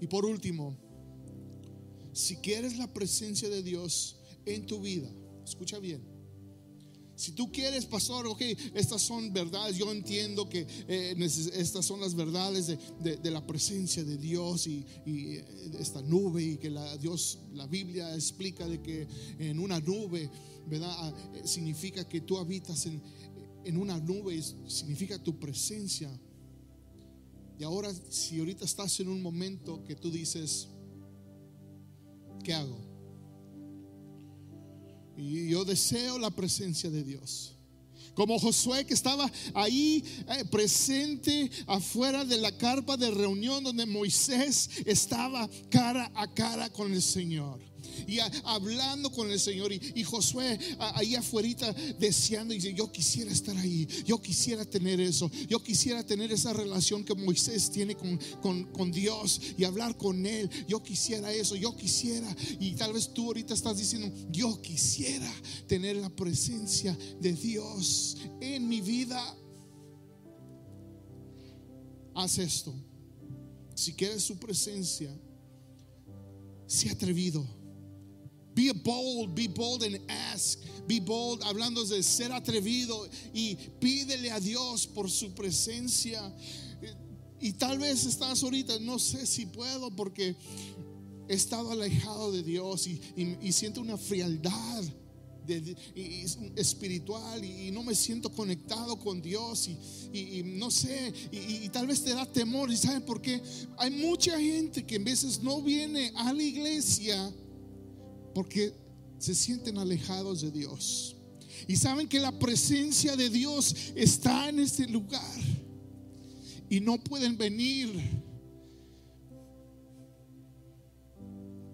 Y 0.00 0.06
por 0.06 0.24
último, 0.24 0.76
si 2.12 2.36
quieres 2.36 2.76
la 2.76 2.92
presencia 2.92 3.48
de 3.48 3.62
Dios 3.62 4.18
en 4.44 4.66
tu 4.66 4.80
vida, 4.80 5.10
Escucha 5.44 5.78
bien. 5.78 6.14
Si 7.16 7.32
tú 7.32 7.52
quieres, 7.52 7.86
pastor, 7.86 8.26
ok, 8.26 8.42
estas 8.74 9.00
son 9.00 9.32
verdades, 9.32 9.76
yo 9.76 9.90
entiendo 9.92 10.48
que 10.48 10.66
eh, 10.88 11.14
estas 11.54 11.84
son 11.84 12.00
las 12.00 12.14
verdades 12.14 12.76
de, 13.00 13.30
la 13.30 13.46
presencia 13.46 14.02
de 14.02 14.16
Dios 14.16 14.66
y, 14.66 14.84
eh, 15.06 15.44
esta 15.78 16.02
nube 16.02 16.42
y 16.42 16.56
que 16.56 16.70
la, 16.70 16.96
Dios, 16.96 17.38
la 17.52 17.68
Biblia 17.68 18.12
explica 18.14 18.66
de 18.66 18.82
que 18.82 19.06
en 19.38 19.60
una 19.60 19.78
nube, 19.78 20.28
¿verdad? 20.66 20.90
Ah, 20.90 21.12
eh, 21.34 21.42
significa 21.44 22.08
que 22.08 22.20
tú 22.20 22.36
habitas 22.36 22.84
en, 22.86 23.00
en 23.64 23.76
una 23.76 24.00
nube, 24.00 24.42
significa 24.66 25.16
tu 25.22 25.38
presencia. 25.38 26.10
Y 27.60 27.62
ahora, 27.62 27.94
si 28.10 28.40
ahorita 28.40 28.64
estás 28.64 28.98
en 28.98 29.08
un 29.08 29.22
momento 29.22 29.84
que 29.84 29.94
tú 29.94 30.10
dices, 30.10 30.66
¿qué 32.42 32.54
hago? 32.54 32.93
Y 35.16 35.48
yo 35.48 35.64
deseo 35.64 36.18
la 36.18 36.30
presencia 36.30 36.90
de 36.90 37.02
Dios. 37.02 37.52
Como 38.14 38.38
Josué 38.38 38.84
que 38.86 38.94
estaba 38.94 39.30
ahí 39.54 40.04
eh, 40.28 40.44
presente 40.44 41.50
afuera 41.66 42.24
de 42.24 42.36
la 42.36 42.56
carpa 42.56 42.96
de 42.96 43.10
reunión 43.10 43.64
donde 43.64 43.86
Moisés 43.86 44.70
estaba 44.86 45.48
cara 45.68 46.10
a 46.14 46.32
cara 46.32 46.70
con 46.70 46.92
el 46.92 47.02
Señor 47.02 47.73
y 48.06 48.18
hablando 48.44 49.10
con 49.10 49.30
el 49.30 49.40
Señor. 49.40 49.72
Y, 49.72 50.04
Josué 50.04 50.58
ahí 50.78 51.14
afuera 51.14 51.44
deseando 51.98 52.54
y 52.54 52.58
dice, 52.58 52.74
yo 52.74 52.90
quisiera 52.90 53.30
estar 53.30 53.56
ahí, 53.56 53.86
yo 54.06 54.20
quisiera 54.20 54.64
tener 54.64 55.00
eso, 55.00 55.30
yo 55.48 55.62
quisiera 55.62 56.04
tener 56.04 56.32
esa 56.32 56.52
relación 56.52 57.04
que 57.04 57.14
Moisés 57.14 57.70
tiene 57.70 57.96
con, 57.96 58.64
con 58.72 58.90
Dios 58.90 59.40
y 59.58 59.64
hablar 59.64 59.96
con 59.96 60.24
Él. 60.24 60.48
Yo 60.68 60.82
quisiera 60.82 61.32
eso, 61.32 61.56
yo 61.56 61.76
quisiera. 61.76 62.34
Y 62.60 62.72
tal 62.72 62.92
vez 62.92 63.12
tú 63.12 63.26
ahorita 63.26 63.54
estás 63.54 63.76
diciendo, 63.78 64.10
yo 64.30 64.60
quisiera 64.62 65.32
tener 65.66 65.96
la 65.96 66.08
presencia 66.08 66.96
de 67.20 67.32
Dios 67.32 68.16
en 68.40 68.68
mi 68.68 68.80
vida. 68.80 69.36
Haz 72.14 72.38
esto. 72.38 72.74
Si 73.74 73.92
quieres 73.92 74.22
su 74.22 74.38
presencia, 74.38 75.10
sé 76.66 76.90
atrevido 76.90 77.63
Be 78.54 78.70
bold, 78.72 79.34
be 79.34 79.48
bold 79.48 79.82
and 79.82 79.98
ask. 80.08 80.60
Be 80.86 81.00
bold, 81.00 81.42
hablando 81.42 81.84
de 81.84 82.02
ser 82.02 82.30
atrevido 82.30 83.08
y 83.32 83.56
pídele 83.80 84.30
a 84.30 84.38
Dios 84.38 84.86
por 84.86 85.10
su 85.10 85.30
presencia. 85.34 86.20
Y 87.40 87.52
tal 87.52 87.78
vez 87.78 88.06
estás 88.06 88.42
ahorita, 88.42 88.78
no 88.80 88.98
sé 88.98 89.26
si 89.26 89.46
puedo 89.46 89.90
porque 89.90 90.36
he 91.28 91.34
estado 91.34 91.72
alejado 91.72 92.32
de 92.32 92.42
Dios 92.42 92.86
y, 92.86 93.52
siento 93.52 93.80
una 93.80 93.96
frialdad 93.96 94.84
espiritual 96.56 97.44
y, 97.44 97.70
no 97.70 97.82
me 97.82 97.94
siento 97.94 98.30
conectado 98.30 98.98
con 98.98 99.20
Dios 99.20 99.68
y, 100.12 100.42
no 100.44 100.70
sé, 100.70 101.12
y, 101.32 101.68
tal 101.70 101.86
vez 101.86 102.02
te 102.04 102.14
da 102.14 102.24
temor. 102.24 102.70
¿Y 102.70 102.76
sabes 102.76 103.02
por 103.02 103.20
qué? 103.20 103.42
Hay 103.78 103.90
mucha 103.90 104.38
gente 104.38 104.84
que 104.84 104.96
en 104.96 105.04
veces 105.04 105.42
no 105.42 105.60
viene 105.60 106.12
a 106.14 106.32
la 106.32 106.42
iglesia 106.42 107.32
porque 108.34 108.74
se 109.18 109.34
sienten 109.34 109.78
alejados 109.78 110.42
de 110.42 110.50
Dios. 110.50 111.16
Y 111.66 111.76
saben 111.76 112.08
que 112.08 112.20
la 112.20 112.38
presencia 112.38 113.16
de 113.16 113.30
Dios 113.30 113.74
está 113.94 114.48
en 114.48 114.58
este 114.58 114.86
lugar 114.88 115.40
y 116.68 116.80
no 116.80 116.98
pueden 116.98 117.38
venir 117.38 117.90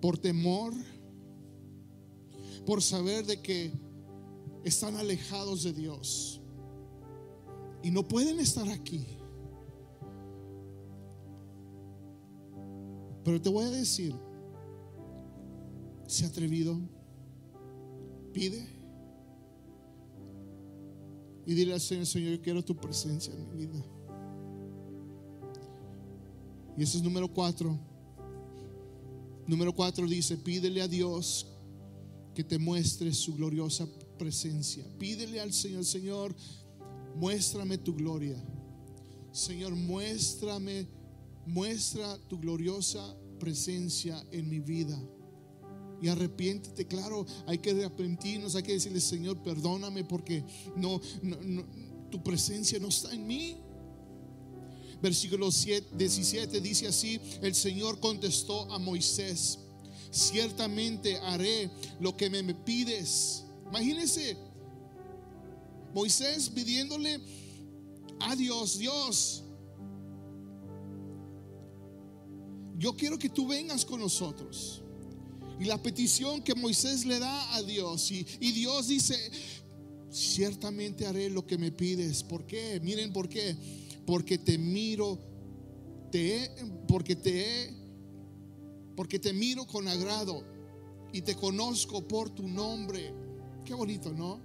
por 0.00 0.18
temor, 0.18 0.72
por 2.66 2.82
saber 2.82 3.26
de 3.26 3.40
que 3.40 3.72
están 4.64 4.96
alejados 4.96 5.62
de 5.62 5.72
Dios 5.72 6.40
y 7.82 7.90
no 7.90 8.06
pueden 8.06 8.38
estar 8.38 8.68
aquí. 8.68 9.06
Pero 13.24 13.40
te 13.40 13.48
voy 13.48 13.64
a 13.64 13.70
decir, 13.70 14.14
se 16.10 16.24
ha 16.24 16.28
atrevido, 16.28 16.76
pide 18.32 18.66
y 21.46 21.54
dile 21.54 21.72
al 21.72 21.80
Señor, 21.80 22.06
Señor, 22.06 22.32
yo 22.32 22.42
quiero 22.42 22.64
tu 22.64 22.76
presencia 22.76 23.32
en 23.32 23.48
mi 23.48 23.66
vida. 23.66 23.84
Y 26.76 26.82
ese 26.82 26.98
es 26.98 27.02
número 27.02 27.32
cuatro. 27.32 27.78
Número 29.46 29.72
cuatro 29.72 30.06
dice, 30.06 30.36
pídele 30.36 30.82
a 30.82 30.88
Dios 30.88 31.46
que 32.34 32.42
te 32.42 32.58
muestre 32.58 33.12
su 33.12 33.34
gloriosa 33.34 33.88
presencia. 34.18 34.84
Pídele 34.98 35.40
al 35.40 35.52
Señor, 35.52 35.84
Señor, 35.84 36.34
muéstrame 37.14 37.78
tu 37.78 37.94
gloria. 37.94 38.36
Señor, 39.32 39.76
muéstrame, 39.76 40.88
muestra 41.46 42.18
tu 42.28 42.38
gloriosa 42.38 43.16
presencia 43.38 44.24
en 44.32 44.48
mi 44.48 44.58
vida. 44.58 45.00
Y 46.02 46.08
arrepiéntete, 46.08 46.86
claro, 46.86 47.26
hay 47.46 47.58
que 47.58 47.70
arrepentirnos, 47.70 48.54
hay 48.54 48.62
que 48.62 48.72
decirle, 48.72 49.00
Señor, 49.00 49.42
perdóname 49.42 50.04
porque 50.04 50.42
no, 50.76 51.00
tu 52.10 52.22
presencia 52.22 52.78
no 52.78 52.88
está 52.88 53.12
en 53.12 53.26
mí. 53.26 53.56
Versículo 55.02 55.48
17 55.50 56.60
dice 56.60 56.86
así, 56.86 57.20
el 57.42 57.54
Señor 57.54 58.00
contestó 58.00 58.70
a 58.72 58.78
Moisés, 58.78 59.58
ciertamente 60.10 61.18
haré 61.18 61.70
lo 62.00 62.16
que 62.16 62.28
me 62.28 62.54
pides. 62.54 63.44
Imagínense, 63.68 64.36
Moisés 65.94 66.50
pidiéndole 66.50 67.20
a 68.20 68.36
Dios, 68.36 68.78
Dios, 68.78 69.44
yo 72.76 72.96
quiero 72.96 73.18
que 73.18 73.28
tú 73.28 73.46
vengas 73.46 73.84
con 73.84 74.00
nosotros. 74.00 74.82
Y 75.60 75.66
la 75.66 75.76
petición 75.80 76.42
que 76.42 76.54
Moisés 76.54 77.04
le 77.04 77.18
da 77.18 77.54
a 77.54 77.62
Dios, 77.62 78.10
y, 78.10 78.24
Dios 78.52 78.88
dice, 78.88 79.14
ciertamente 80.10 81.06
haré 81.06 81.30
lo 81.30 81.46
que 81.46 81.58
me 81.58 81.70
pides. 81.70 82.22
¿Por 82.22 82.46
qué? 82.46 82.80
Miren 82.82 83.12
por 83.12 83.28
qué 83.28 83.56
porque 84.10 84.38
te 84.38 84.58
miro, 84.58 85.18
te 86.10 86.50
porque 86.88 87.14
te 87.14 87.72
porque 88.96 89.20
te 89.20 89.32
miro 89.32 89.66
con 89.66 89.86
agrado 89.86 90.42
y 91.12 91.22
te 91.22 91.36
conozco 91.36 92.08
por 92.08 92.30
tu 92.30 92.48
nombre. 92.48 93.14
Qué 93.64 93.72
bonito, 93.72 94.12
¿no? 94.12 94.40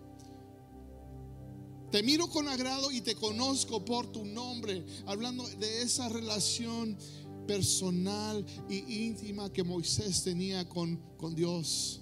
Te 1.91 2.03
miro 2.03 2.27
con 2.27 2.47
agrado 2.47 2.91
y 2.91 3.01
te 3.01 3.15
conozco 3.15 3.83
por 3.83 4.11
tu 4.11 4.23
nombre, 4.23 4.85
hablando 5.07 5.47
de 5.47 5.81
esa 5.81 6.09
relación 6.09 6.97
personal 7.45 8.45
y 8.69 9.05
íntima 9.05 9.51
que 9.51 9.63
Moisés 9.63 10.23
tenía 10.23 10.67
con, 10.67 10.97
con 11.17 11.35
Dios. 11.35 12.01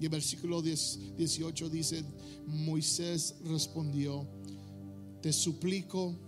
Y 0.00 0.04
el 0.04 0.10
versículo 0.10 0.62
18 0.62 1.68
dice, 1.68 2.04
Moisés 2.46 3.36
respondió, 3.44 4.26
te 5.20 5.32
suplico 5.32 6.18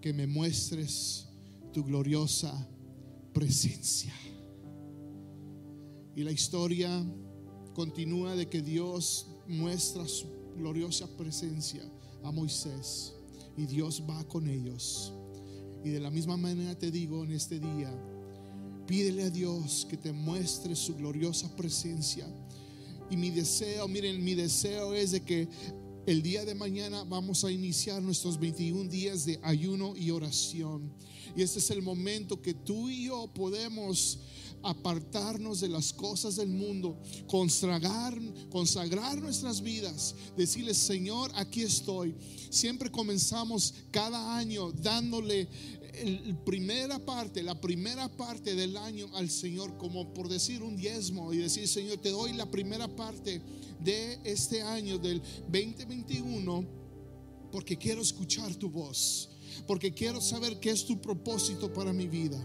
que 0.00 0.12
me 0.12 0.26
muestres 0.26 1.28
tu 1.72 1.84
gloriosa 1.84 2.68
presencia. 3.32 4.12
Y 6.16 6.24
la 6.24 6.32
historia 6.32 7.04
continúa 7.74 8.34
de 8.34 8.48
que 8.48 8.60
Dios 8.60 9.28
muestra 9.46 10.06
su 10.08 10.26
gloriosa 10.56 11.06
presencia 11.16 11.82
a 12.24 12.32
Moisés 12.32 13.14
y 13.56 13.66
Dios 13.66 14.02
va 14.08 14.24
con 14.24 14.48
ellos. 14.48 15.12
Y 15.84 15.90
de 15.90 16.00
la 16.00 16.10
misma 16.10 16.36
manera 16.36 16.76
te 16.76 16.90
digo 16.90 17.24
en 17.24 17.32
este 17.32 17.60
día, 17.60 17.90
pídele 18.86 19.24
a 19.24 19.30
Dios 19.30 19.86
que 19.88 19.96
te 19.96 20.12
muestre 20.12 20.74
su 20.74 20.94
gloriosa 20.96 21.54
presencia. 21.54 22.26
Y 23.10 23.16
mi 23.16 23.30
deseo, 23.30 23.88
miren, 23.88 24.22
mi 24.22 24.34
deseo 24.34 24.94
es 24.94 25.12
de 25.12 25.20
que 25.20 25.48
el 26.06 26.22
día 26.22 26.44
de 26.44 26.54
mañana 26.54 27.04
vamos 27.04 27.44
a 27.44 27.50
iniciar 27.50 28.02
nuestros 28.02 28.38
21 28.40 28.88
días 28.88 29.26
de 29.26 29.38
ayuno 29.42 29.94
y 29.96 30.10
oración. 30.10 30.90
Y 31.36 31.42
este 31.42 31.58
es 31.58 31.70
el 31.70 31.82
momento 31.82 32.40
que 32.40 32.54
tú 32.54 32.88
y 32.88 33.04
yo 33.04 33.30
podemos 33.34 34.18
apartarnos 34.62 35.60
de 35.60 35.68
las 35.68 35.92
cosas 35.92 36.36
del 36.36 36.48
mundo, 36.48 37.00
consagrar, 37.26 38.18
consagrar 38.50 39.20
nuestras 39.20 39.60
vidas, 39.60 40.14
decirle, 40.36 40.74
Señor, 40.74 41.30
aquí 41.34 41.62
estoy. 41.62 42.14
Siempre 42.50 42.90
comenzamos 42.90 43.74
cada 43.90 44.36
año 44.36 44.72
dándole 44.72 45.48
la 46.04 46.44
primera 46.44 46.98
parte, 46.98 47.42
la 47.42 47.60
primera 47.60 48.08
parte 48.08 48.54
del 48.54 48.76
año 48.76 49.08
al 49.14 49.30
Señor, 49.30 49.76
como 49.78 50.12
por 50.14 50.28
decir 50.28 50.62
un 50.62 50.76
diezmo 50.76 51.32
y 51.32 51.38
decir, 51.38 51.66
Señor, 51.66 51.98
te 51.98 52.10
doy 52.10 52.32
la 52.32 52.50
primera 52.50 52.88
parte 52.88 53.42
de 53.80 54.18
este 54.24 54.62
año 54.62 54.98
del 54.98 55.20
2021 55.50 56.78
porque 57.50 57.76
quiero 57.76 58.02
escuchar 58.02 58.54
tu 58.56 58.70
voz. 58.70 59.30
Porque 59.66 59.92
quiero 59.92 60.20
saber 60.20 60.58
qué 60.60 60.70
es 60.70 60.84
tu 60.86 61.00
propósito 61.00 61.72
para 61.72 61.92
mi 61.92 62.08
vida. 62.08 62.38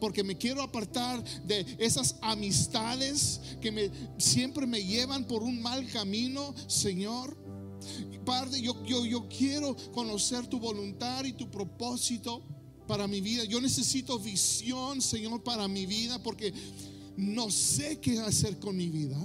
Porque 0.00 0.22
me 0.22 0.36
quiero 0.36 0.62
apartar 0.62 1.22
de 1.44 1.64
esas 1.78 2.16
amistades 2.20 3.40
que 3.60 3.72
me, 3.72 3.90
siempre 4.18 4.66
me 4.66 4.84
llevan 4.84 5.24
por 5.24 5.42
un 5.42 5.60
mal 5.60 5.86
camino, 5.90 6.54
Señor. 6.66 7.36
Padre, 8.24 8.60
yo, 8.60 8.84
yo, 8.84 9.04
yo 9.04 9.28
quiero 9.28 9.76
conocer 9.92 10.46
tu 10.48 10.58
voluntad 10.58 11.24
y 11.24 11.32
tu 11.32 11.50
propósito 11.50 12.42
para 12.86 13.06
mi 13.06 13.20
vida. 13.20 13.44
Yo 13.44 13.60
necesito 13.60 14.18
visión, 14.18 15.00
Señor, 15.00 15.42
para 15.42 15.68
mi 15.68 15.86
vida, 15.86 16.22
porque 16.22 16.52
no 17.16 17.50
sé 17.50 18.00
qué 18.00 18.18
hacer 18.20 18.58
con 18.58 18.76
mi 18.76 18.88
vida. 18.88 19.16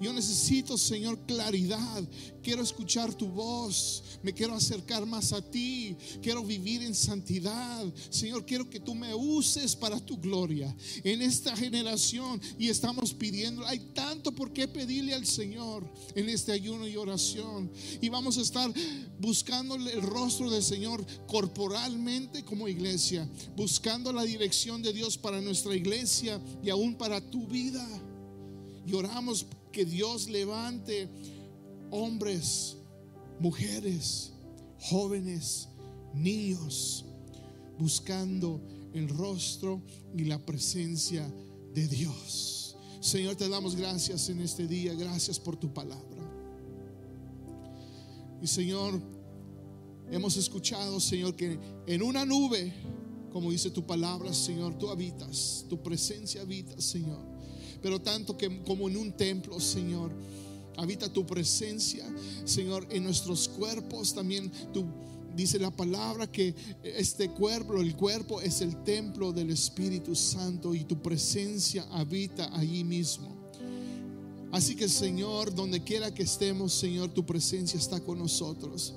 Yo 0.00 0.12
necesito, 0.12 0.76
Señor, 0.76 1.18
claridad. 1.26 2.02
Quiero 2.42 2.62
escuchar 2.62 3.14
tu 3.14 3.28
voz. 3.28 4.02
Me 4.22 4.32
quiero 4.32 4.54
acercar 4.54 5.06
más 5.06 5.32
a 5.32 5.42
ti. 5.42 5.96
Quiero 6.20 6.44
vivir 6.44 6.82
en 6.82 6.94
santidad. 6.94 7.84
Señor, 8.10 8.44
quiero 8.44 8.68
que 8.68 8.80
tú 8.80 8.94
me 8.94 9.14
uses 9.14 9.76
para 9.76 10.00
tu 10.00 10.18
gloria 10.18 10.74
en 11.04 11.22
esta 11.22 11.56
generación. 11.56 12.40
Y 12.58 12.68
estamos 12.68 13.14
pidiendo, 13.14 13.66
hay 13.66 13.78
tanto 13.94 14.32
por 14.32 14.52
qué 14.52 14.68
pedirle 14.68 15.14
al 15.14 15.26
Señor 15.26 15.88
en 16.14 16.28
este 16.28 16.52
ayuno 16.52 16.86
y 16.86 16.96
oración. 16.96 17.70
Y 18.00 18.08
vamos 18.08 18.38
a 18.38 18.42
estar 18.42 18.72
buscando 19.18 19.76
el 19.76 20.02
rostro 20.02 20.50
del 20.50 20.62
Señor 20.62 21.04
corporalmente 21.26 22.44
como 22.44 22.68
iglesia. 22.68 23.28
Buscando 23.56 24.12
la 24.12 24.24
dirección 24.24 24.82
de 24.82 24.92
Dios 24.92 25.16
para 25.16 25.40
nuestra 25.40 25.74
iglesia 25.74 26.40
y 26.62 26.70
aún 26.70 26.94
para 26.94 27.20
tu 27.20 27.46
vida. 27.46 27.86
Y 28.86 28.94
oramos 28.94 29.46
que 29.72 29.84
Dios 29.84 30.28
levante 30.28 31.08
hombres, 31.90 32.76
mujeres, 33.40 34.32
jóvenes, 34.78 35.68
niños, 36.14 37.04
buscando 37.78 38.60
el 38.92 39.08
rostro 39.08 39.82
y 40.16 40.24
la 40.24 40.38
presencia 40.38 41.26
de 41.74 41.88
Dios. 41.88 42.76
Señor, 43.00 43.36
te 43.36 43.48
damos 43.48 43.74
gracias 43.74 44.28
en 44.28 44.40
este 44.40 44.68
día, 44.68 44.94
gracias 44.94 45.40
por 45.40 45.56
tu 45.56 45.72
palabra. 45.72 46.22
Y 48.40 48.46
Señor, 48.46 49.00
hemos 50.10 50.36
escuchado, 50.36 51.00
Señor, 51.00 51.34
que 51.34 51.58
en 51.86 52.02
una 52.02 52.24
nube, 52.24 52.72
como 53.32 53.50
dice 53.50 53.70
tu 53.70 53.84
palabra, 53.84 54.32
Señor, 54.32 54.78
tú 54.78 54.88
habitas, 54.88 55.64
tu 55.68 55.82
presencia 55.82 56.42
habita, 56.42 56.80
Señor. 56.80 57.31
Pero 57.82 58.00
tanto 58.00 58.36
que 58.36 58.62
como 58.62 58.88
en 58.88 58.96
un 58.96 59.12
templo, 59.12 59.60
Señor. 59.60 60.10
Habita 60.78 61.12
tu 61.12 61.26
presencia, 61.26 62.06
Señor, 62.44 62.86
en 62.90 63.04
nuestros 63.04 63.46
cuerpos. 63.46 64.14
También 64.14 64.50
tu 64.72 64.86
dice 65.34 65.58
la 65.58 65.70
palabra 65.70 66.26
que 66.26 66.54
este 66.82 67.30
cuerpo, 67.30 67.76
el 67.76 67.94
cuerpo 67.96 68.40
es 68.40 68.60
el 68.60 68.82
templo 68.84 69.32
del 69.32 69.50
Espíritu 69.50 70.14
Santo 70.14 70.74
y 70.74 70.84
tu 70.84 71.00
presencia 71.00 71.86
habita 71.90 72.54
allí 72.56 72.84
mismo. 72.84 73.34
Así 74.50 74.76
que 74.76 74.88
Señor, 74.88 75.54
donde 75.54 75.82
quiera 75.82 76.12
que 76.12 76.22
estemos, 76.22 76.74
Señor, 76.74 77.10
tu 77.12 77.24
presencia 77.24 77.78
está 77.78 78.00
con 78.00 78.18
nosotros. 78.18 78.94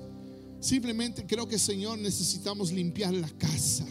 Simplemente 0.60 1.24
creo 1.26 1.48
que 1.48 1.58
Señor 1.58 1.98
necesitamos 1.98 2.72
limpiar 2.72 3.14
la 3.14 3.28
casa. 3.30 3.86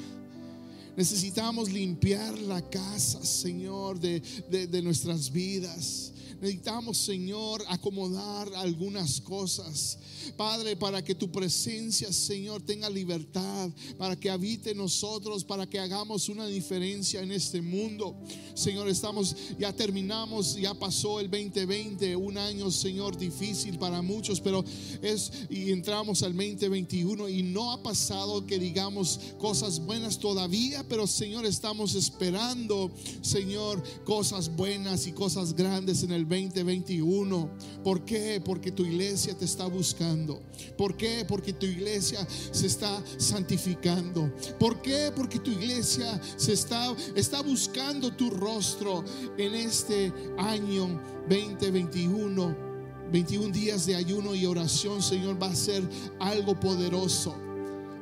Necesitamos 0.98 1.72
limpiar 1.72 2.38
la 2.39 2.62
casa, 2.70 3.24
Señor, 3.24 4.00
de, 4.00 4.22
de 4.50 4.82
nuestras 4.82 5.32
vidas. 5.32 6.14
Necesitamos, 6.46 7.00
Señor, 7.00 7.64
acomodar 7.70 8.54
algunas 8.54 9.20
cosas. 9.20 9.98
Padre, 10.38 10.76
para 10.76 11.04
que 11.04 11.16
tu 11.16 11.32
presencia, 11.32 12.14
Señor, 12.14 12.62
tenga 12.62 12.88
libertad, 12.88 13.72
para 13.98 14.16
que 14.16 14.30
habite 14.30 14.76
nosotros, 14.76 15.43
para 15.43 15.68
que 15.68 15.80
hagamos 15.80 16.30
una 16.30 16.46
diferencia 16.46 17.22
en 17.22 17.32
este 17.32 17.64
mundo. 17.64 18.16
Señor, 18.54 18.88
estamos, 18.89 19.36
ya 19.58 19.74
terminamos, 19.74 20.56
ya 20.56 20.76
pasó 20.76 21.20
el 21.20 21.32
2020, 21.32 22.16
un 22.16 22.38
año, 22.38 22.70
Señor, 22.70 23.18
difícil 23.18 23.80
para 23.80 24.04
muchos, 24.04 24.39
pero 24.39 24.64
es, 25.02 25.32
y 25.50 25.72
entramos 25.72 26.22
al 26.22 26.36
2021 26.36 27.28
y 27.28 27.41
no 27.41 27.72
ha 27.72 27.82
pasado 27.82 28.46
que 28.46 28.60
digamos 28.60 29.20
cosas 29.39 29.80
buenas 29.80 30.20
todavía, 30.20 30.88
pero 30.88 31.08
Señor, 31.08 31.46
estamos 31.46 31.96
esperando, 31.96 32.91
Señor, 33.22 33.82
cosas 34.04 34.56
buenas 34.56 35.08
y 35.08 35.12
cosas 35.12 35.56
grandes 35.56 36.04
en 36.04 36.12
el 36.12 36.26
2021. 36.44 37.50
¿Por 37.84 38.04
qué? 38.06 38.42
Porque 38.44 38.72
tu 38.72 38.86
iglesia 38.86 39.38
te 39.38 39.46
está 39.46 39.66
buscando. 39.66 40.42
¿Por 40.78 40.96
qué? 40.98 41.26
Porque 41.28 41.54
tu 41.54 41.66
iglesia 41.66 42.26
se 42.52 42.68
está 42.68 43.02
santificando. 43.18 44.32
¿Por 44.60 44.82
qué? 44.82 45.12
Porque 45.16 45.40
tu 45.40 45.52
iglesia 45.52 46.20
se 46.38 46.54
está, 46.54 46.96
está 47.16 47.42
buscando 47.42 48.12
tu 48.16 48.30
rostro 48.30 49.04
en 49.38 49.56
este 49.56 50.12
año 50.38 51.02
2021. 51.30 52.66
21 53.12 53.54
días 53.54 53.86
de 53.86 53.96
ayuno 53.96 54.34
y 54.34 54.46
oración, 54.46 55.02
Señor, 55.02 55.42
va 55.42 55.48
a 55.48 55.56
ser 55.56 55.84
algo 56.20 56.60
poderoso. 56.60 57.45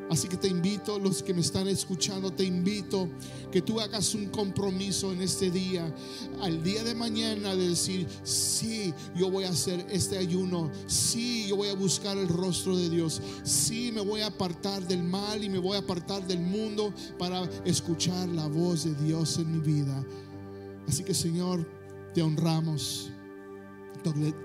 Así 0.09 0.27
que 0.27 0.37
te 0.37 0.47
invito, 0.47 0.99
los 0.99 1.23
que 1.23 1.33
me 1.33 1.41
están 1.41 1.67
escuchando, 1.67 2.31
te 2.31 2.43
invito 2.43 3.09
que 3.51 3.61
tú 3.61 3.79
hagas 3.79 4.13
un 4.13 4.27
compromiso 4.27 5.11
en 5.11 5.21
este 5.21 5.49
día, 5.49 5.93
al 6.41 6.61
día 6.63 6.83
de 6.83 6.93
mañana, 6.93 7.55
de 7.55 7.69
decir, 7.69 8.07
sí, 8.23 8.93
yo 9.15 9.31
voy 9.31 9.45
a 9.45 9.49
hacer 9.49 9.85
este 9.89 10.17
ayuno, 10.17 10.69
sí, 10.87 11.47
yo 11.47 11.55
voy 11.55 11.69
a 11.69 11.73
buscar 11.73 12.17
el 12.17 12.27
rostro 12.27 12.77
de 12.77 12.89
Dios, 12.89 13.21
sí, 13.43 13.91
me 13.91 14.01
voy 14.01 14.21
a 14.21 14.27
apartar 14.27 14.85
del 14.87 15.03
mal 15.03 15.43
y 15.43 15.49
me 15.49 15.57
voy 15.57 15.77
a 15.77 15.79
apartar 15.79 16.25
del 16.27 16.41
mundo 16.41 16.93
para 17.17 17.49
escuchar 17.65 18.27
la 18.29 18.47
voz 18.47 18.83
de 18.83 18.93
Dios 18.95 19.37
en 19.37 19.51
mi 19.51 19.59
vida. 19.59 20.05
Así 20.87 21.03
que 21.03 21.13
Señor, 21.13 21.67
te 22.13 22.21
honramos, 22.21 23.09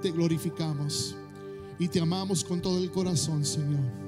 te 0.01 0.11
glorificamos 0.13 1.15
y 1.79 1.89
te 1.89 2.01
amamos 2.01 2.45
con 2.45 2.63
todo 2.63 2.79
el 2.79 2.91
corazón, 2.91 3.45
Señor. 3.45 4.08